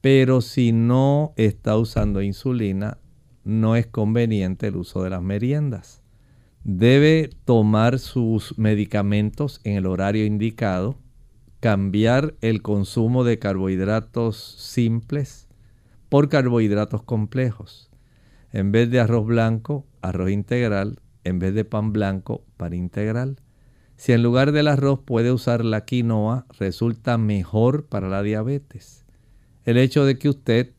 [0.00, 2.98] Pero si no está usando insulina,
[3.44, 6.00] no es conveniente el uso de las meriendas
[6.64, 10.98] debe tomar sus medicamentos en el horario indicado,
[11.60, 15.48] cambiar el consumo de carbohidratos simples
[16.08, 17.90] por carbohidratos complejos.
[18.52, 23.40] En vez de arroz blanco, arroz integral, en vez de pan blanco, pan integral.
[23.96, 28.99] Si en lugar del arroz puede usar la quinoa, resulta mejor para la diabetes.
[29.64, 30.72] El hecho de que usted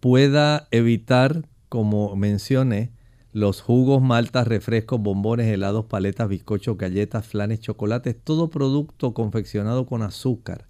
[0.00, 2.92] pueda evitar, como mencioné,
[3.32, 10.02] los jugos, maltas, refrescos, bombones, helados, paletas, bizcochos, galletas, flanes, chocolates, todo producto confeccionado con
[10.02, 10.66] azúcar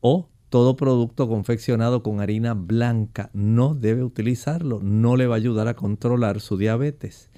[0.00, 5.68] o todo producto confeccionado con harina blanca no debe utilizarlo, no le va a ayudar
[5.68, 7.30] a controlar su diabetes.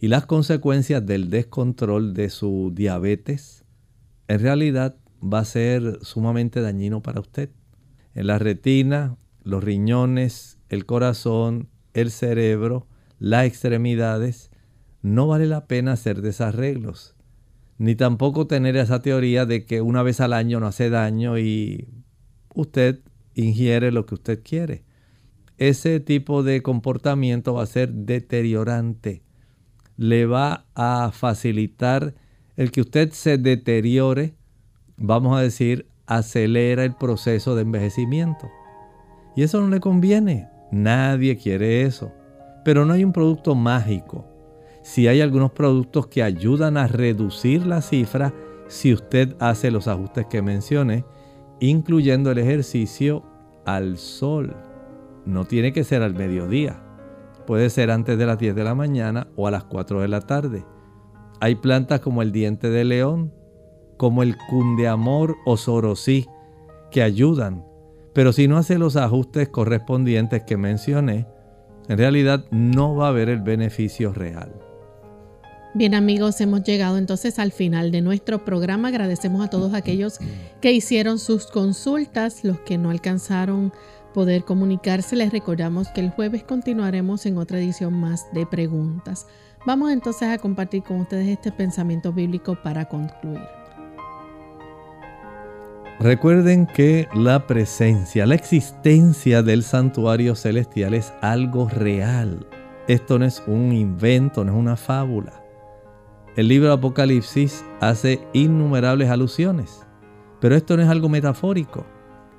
[0.00, 3.64] Y las consecuencias del descontrol de su diabetes
[4.28, 7.50] en realidad va a ser sumamente dañino para usted.
[8.14, 12.86] En la retina, los riñones, el corazón, el cerebro,
[13.18, 14.50] las extremidades,
[15.02, 17.14] no vale la pena hacer desarreglos.
[17.78, 21.88] Ni tampoco tener esa teoría de que una vez al año no hace daño y
[22.54, 23.00] usted
[23.34, 24.84] ingiere lo que usted quiere.
[25.58, 29.22] Ese tipo de comportamiento va a ser deteriorante.
[29.96, 32.14] Le va a facilitar
[32.56, 34.34] el que usted se deteriore,
[34.96, 38.50] vamos a decir, acelera el proceso de envejecimiento.
[39.36, 40.48] Y eso no le conviene.
[40.70, 42.12] Nadie quiere eso.
[42.64, 44.26] Pero no hay un producto mágico.
[44.82, 48.32] Si hay algunos productos que ayudan a reducir la cifra,
[48.68, 51.04] si usted hace los ajustes que mencioné,
[51.60, 53.24] incluyendo el ejercicio
[53.64, 54.54] al sol.
[55.24, 56.82] No tiene que ser al mediodía.
[57.46, 60.20] Puede ser antes de las 10 de la mañana o a las 4 de la
[60.20, 60.64] tarde.
[61.40, 63.32] Hay plantas como el diente de león,
[64.04, 66.28] como el cundeamor o sorosí,
[66.90, 67.64] que ayudan.
[68.12, 71.26] Pero si no hace los ajustes correspondientes que mencioné,
[71.88, 74.52] en realidad no va a haber el beneficio real.
[75.72, 78.88] Bien amigos, hemos llegado entonces al final de nuestro programa.
[78.88, 80.18] Agradecemos a todos aquellos
[80.60, 83.72] que hicieron sus consultas, los que no alcanzaron
[84.12, 85.16] poder comunicarse.
[85.16, 89.26] Les recordamos que el jueves continuaremos en otra edición más de preguntas.
[89.64, 93.63] Vamos entonces a compartir con ustedes este pensamiento bíblico para concluir.
[96.00, 102.46] Recuerden que la presencia, la existencia del santuario celestial es algo real.
[102.88, 105.32] Esto no es un invento, no es una fábula.
[106.36, 109.86] El libro de Apocalipsis hace innumerables alusiones,
[110.40, 111.86] pero esto no es algo metafórico.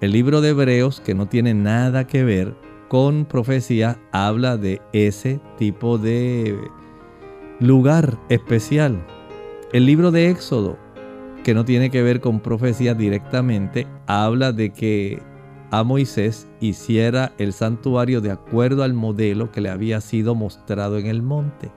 [0.01, 2.57] El libro de Hebreos, que no tiene nada que ver
[2.89, 6.59] con profecía, habla de ese tipo de
[7.61, 9.01] lugar especial.
[9.71, 10.77] El libro de Éxodo,
[11.45, 15.21] que no tiene que ver con profecía directamente, habla de que
[15.69, 21.05] a Moisés hiciera el santuario de acuerdo al modelo que le había sido mostrado en
[21.05, 21.71] el monte.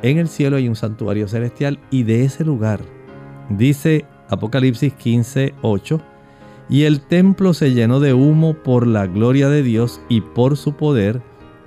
[0.00, 2.80] En el cielo hay un santuario celestial y de ese lugar,
[3.50, 6.00] dice Apocalipsis 15, 8,
[6.70, 10.76] y el templo se llenó de humo por la gloria de Dios y por su
[10.76, 11.20] poder,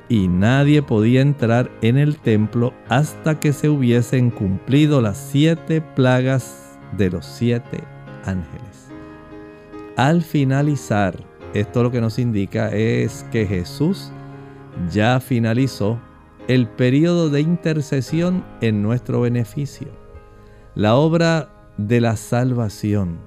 [0.10, 6.69] y nadie podía entrar en el templo hasta que se hubiesen cumplido las siete plagas
[6.98, 7.84] de los siete
[8.26, 8.90] ángeles.
[9.96, 11.16] Al finalizar,
[11.54, 14.12] esto lo que nos indica es que Jesús
[14.92, 16.00] ya finalizó
[16.48, 19.90] el periodo de intercesión en nuestro beneficio.
[20.76, 23.20] La obra de la salvación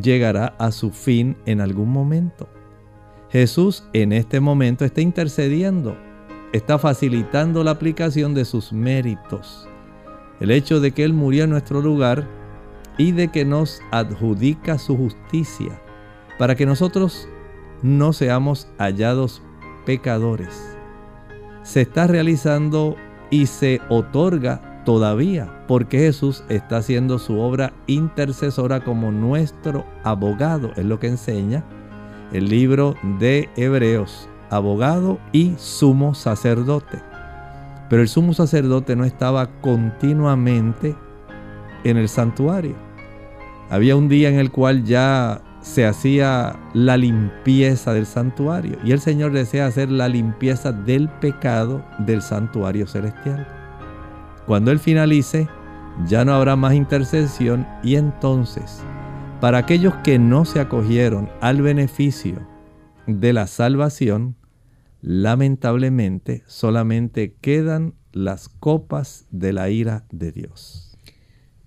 [0.00, 2.48] llegará a su fin en algún momento.
[3.30, 5.96] Jesús en este momento está intercediendo,
[6.52, 9.68] está facilitando la aplicación de sus méritos.
[10.38, 12.28] El hecho de que Él murió en nuestro lugar
[12.98, 15.80] y de que nos adjudica su justicia
[16.38, 17.28] para que nosotros
[17.82, 19.42] no seamos hallados
[19.86, 20.72] pecadores
[21.62, 22.96] se está realizando
[23.30, 30.84] y se otorga todavía, porque Jesús está haciendo su obra intercesora como nuestro abogado, es
[30.84, 31.64] lo que enseña
[32.32, 37.00] el libro de Hebreos, abogado y sumo sacerdote.
[37.88, 40.96] Pero el sumo sacerdote no estaba continuamente
[41.84, 42.74] en el santuario.
[43.70, 49.00] Había un día en el cual ya se hacía la limpieza del santuario y el
[49.00, 53.46] Señor desea hacer la limpieza del pecado del santuario celestial.
[54.46, 55.48] Cuando Él finalice,
[56.06, 58.82] ya no habrá más intercesión y entonces,
[59.40, 62.46] para aquellos que no se acogieron al beneficio
[63.06, 64.36] de la salvación,
[65.00, 70.91] lamentablemente solamente quedan las copas de la ira de Dios.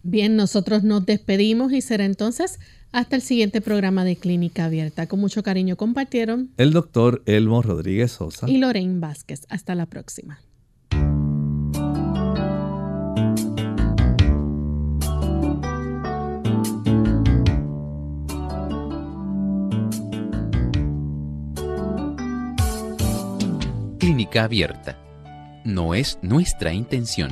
[0.08, 2.60] Bien, nosotros nos despedimos y será entonces
[2.91, 5.08] hasta el siguiente programa de Clínica Abierta.
[5.08, 9.47] Con mucho cariño compartieron el doctor Elmo Rodríguez Sosa y Lorraine Vázquez.
[9.49, 10.39] Hasta la próxima.
[23.97, 24.99] Clínica Abierta.
[25.64, 27.32] No es nuestra intención